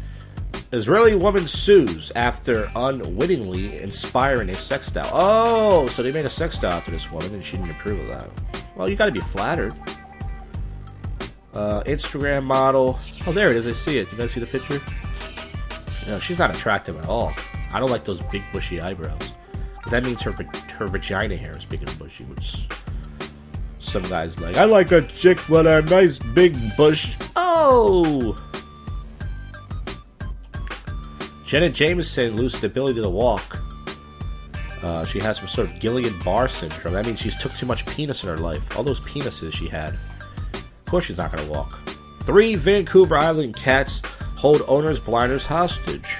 Israeli 0.72 1.14
woman 1.14 1.46
sues 1.46 2.11
after 2.16 2.70
unwittingly 2.74 3.79
inspiring 3.79 4.50
a 4.50 4.55
sex 4.55 4.90
doll. 4.90 5.11
Oh, 5.12 5.87
so 5.87 6.02
they 6.02 6.12
made 6.12 6.26
a 6.26 6.31
sex 6.31 6.59
doll 6.59 6.72
after 6.72 6.90
this 6.90 7.11
woman 7.11 7.35
and 7.35 7.44
she 7.44 7.57
didn't 7.57 7.70
approve 7.72 8.00
of 8.00 8.09
that. 8.09 8.64
Well, 8.74 8.88
you 8.88 8.96
gotta 8.96 9.12
be 9.12 9.20
flattered. 9.20 9.74
Uh, 11.55 11.83
Instagram 11.85 12.44
model. 12.44 12.98
Oh, 13.26 13.33
there 13.33 13.50
it 13.50 13.57
is. 13.57 13.66
I 13.66 13.72
see 13.72 13.98
it. 13.98 14.11
You 14.12 14.18
guys 14.18 14.33
see 14.33 14.40
the 14.40 14.46
picture? 14.46 14.81
No, 16.07 16.18
she's 16.18 16.38
not 16.38 16.55
attractive 16.55 16.98
at 16.98 17.09
all. 17.09 17.33
I 17.72 17.81
don't 17.81 17.90
like 17.90 18.05
those 18.05 18.20
big 18.31 18.42
bushy 18.52 18.81
eyebrows. 18.81 19.33
Because 19.76 19.92
that 19.92 20.05
means 20.05 20.20
her, 20.22 20.33
her 20.74 20.87
vagina 20.87 21.37
hair 21.37 21.57
is 21.57 21.64
big 21.64 21.81
and 21.81 21.98
bushy, 21.98 22.24
which 22.24 22.66
some 23.79 24.02
guys 24.02 24.40
like. 24.40 24.57
I 24.57 24.64
like 24.64 24.92
a 24.92 25.02
chick 25.02 25.48
with 25.48 25.66
a 25.66 25.83
nice 25.83 26.18
big 26.18 26.57
bush. 26.76 27.16
Oh! 27.37 28.37
Janet 31.46 31.74
Jameson 31.74 32.37
loses 32.37 32.61
the 32.61 32.66
ability 32.66 33.00
to 33.00 33.09
walk. 33.09 33.62
Uh, 34.82 35.04
she 35.04 35.20
has 35.20 35.38
some 35.38 35.46
sort 35.46 35.68
of 35.68 35.74
Guillain-Barre 35.74 36.48
syndrome. 36.48 36.94
That 36.94 37.06
means 37.06 37.20
she's 37.20 37.40
took 37.40 37.52
too 37.52 37.66
much 37.66 37.87
penis 37.87 38.24
in 38.24 38.28
her 38.28 38.37
life. 38.37 38.76
All 38.76 38.82
those 38.82 39.00
penises 39.00 39.52
she 39.52 39.68
had. 39.68 39.90
Of 39.90 40.85
course 40.87 41.04
she's 41.04 41.18
not 41.18 41.32
going 41.32 41.46
to 41.46 41.52
walk. 41.52 41.78
Three 42.24 42.56
Vancouver 42.56 43.16
Island 43.16 43.56
cats 43.56 44.02
hold 44.37 44.62
owner's 44.66 44.98
blinders 44.98 45.46
hostage. 45.46 46.16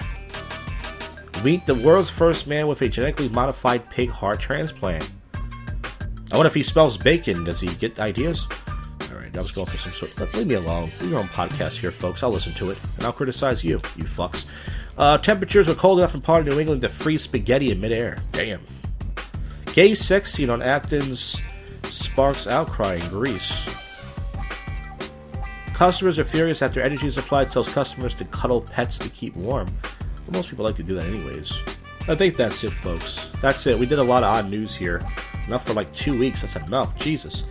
Meet 1.45 1.67
the 1.67 1.75
world's 1.75 2.09
first 2.09 2.47
man 2.47 2.69
with 2.69 2.81
a 2.83 2.89
genetically 2.89 3.29
modified 3.29 3.89
pig 3.91 4.11
heart 4.11 4.41
transplant. 4.41 5.11
I 6.33 6.37
wonder 6.37 6.49
if 6.49 6.55
he 6.55 6.63
smells 6.63 6.97
bacon. 6.97 7.45
Does 7.45 7.61
he 7.61 7.69
get 7.77 7.99
ideas? 7.99 8.49
Alright, 9.11 9.37
I 9.37 9.41
was 9.41 9.51
going 9.51 9.67
for 9.67 9.77
some 9.77 9.93
sort 9.93 10.19
of. 10.19 10.35
Leave 10.35 10.47
me 10.47 10.55
alone. 10.55 10.91
Do 10.99 11.09
your 11.09 11.19
own 11.19 11.29
podcast 11.29 11.79
here, 11.79 11.91
folks. 11.91 12.23
I'll 12.23 12.31
listen 12.31 12.53
to 12.55 12.71
it, 12.71 12.79
and 12.97 13.05
I'll 13.05 13.13
criticize 13.13 13.63
you, 13.63 13.75
you 13.97 14.05
fucks. 14.05 14.45
Uh, 14.99 15.19
temperatures 15.19 15.69
were 15.69 15.75
cold 15.75 15.99
enough 15.99 16.15
in 16.15 16.21
part 16.21 16.41
of 16.41 16.47
New 16.47 16.59
England 16.59 16.81
to 16.83 16.89
freeze 16.89 17.23
spaghetti 17.23 17.71
in 17.71 17.81
midair. 17.81 18.17
Damn. 18.33 18.61
Gay 19.75 19.95
sex 19.95 20.33
scene 20.33 20.49
on 20.49 20.63
Athens 20.63 21.37
sparks 21.83 22.47
outcry 22.47 22.95
in 22.95 23.09
Greece. 23.09 23.75
Customers 25.75 26.19
are 26.19 26.25
furious 26.25 26.63
after 26.63 26.81
energy 26.81 27.11
supply 27.11 27.45
tells 27.45 27.73
customers 27.73 28.15
to 28.15 28.25
cuddle 28.27 28.63
pets 28.63 28.97
to 28.99 29.11
keep 29.11 29.37
warm. 29.37 29.67
Most 30.33 30.49
people 30.49 30.65
like 30.65 30.77
to 30.77 30.83
do 30.83 30.95
that 30.95 31.05
anyways. 31.05 31.53
I 32.09 32.15
think 32.15 32.37
that's 32.37 32.65
it, 32.65 32.71
folks. 32.71 33.31
That's 33.43 33.67
it. 33.67 33.79
We 33.79 33.85
did 33.85 33.99
a 33.99 34.03
lot 34.03 34.23
of 34.23 34.35
odd 34.35 34.51
news 34.51 34.75
here. 34.75 35.01
enough 35.47 35.67
for 35.67 35.75
like 35.75 35.93
two 35.93 36.19
weeks. 36.19 36.41
That's 36.43 36.57
enough. 36.57 36.97
Jesus. 36.97 37.45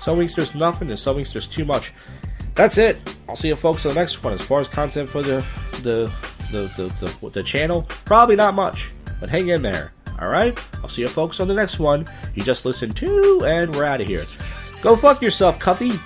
Some 0.00 0.18
weeks 0.18 0.34
there's 0.34 0.54
nothing, 0.54 0.90
and 0.90 0.98
some 0.98 1.16
weeks 1.16 1.32
there's 1.32 1.46
too 1.46 1.64
much. 1.64 1.92
That's 2.54 2.78
it. 2.78 3.16
I'll 3.28 3.36
see 3.36 3.48
you 3.48 3.56
folks 3.56 3.84
on 3.86 3.94
the 3.94 4.00
next 4.00 4.22
one. 4.22 4.32
As 4.32 4.42
far 4.42 4.60
as 4.60 4.68
content 4.68 5.08
for 5.08 5.22
the 5.22 5.44
the 5.82 6.12
the 6.52 6.62
the, 6.76 7.16
the, 7.20 7.30
the 7.30 7.42
channel, 7.42 7.86
probably 8.04 8.36
not 8.36 8.54
much, 8.54 8.92
but 9.18 9.28
hang 9.28 9.48
in 9.48 9.62
there. 9.62 9.92
All 10.20 10.28
right. 10.28 10.56
I'll 10.82 10.88
see 10.88 11.02
you 11.02 11.08
folks 11.08 11.40
on 11.40 11.48
the 11.48 11.54
next 11.54 11.80
one. 11.80 12.06
You 12.34 12.42
just 12.42 12.64
listened 12.64 12.96
to, 12.98 13.40
and 13.44 13.74
we're 13.74 13.84
out 13.84 14.00
of 14.00 14.06
here. 14.06 14.26
Go 14.80 14.94
fuck 14.94 15.20
yourself, 15.20 15.58
Cuffy. 15.58 15.98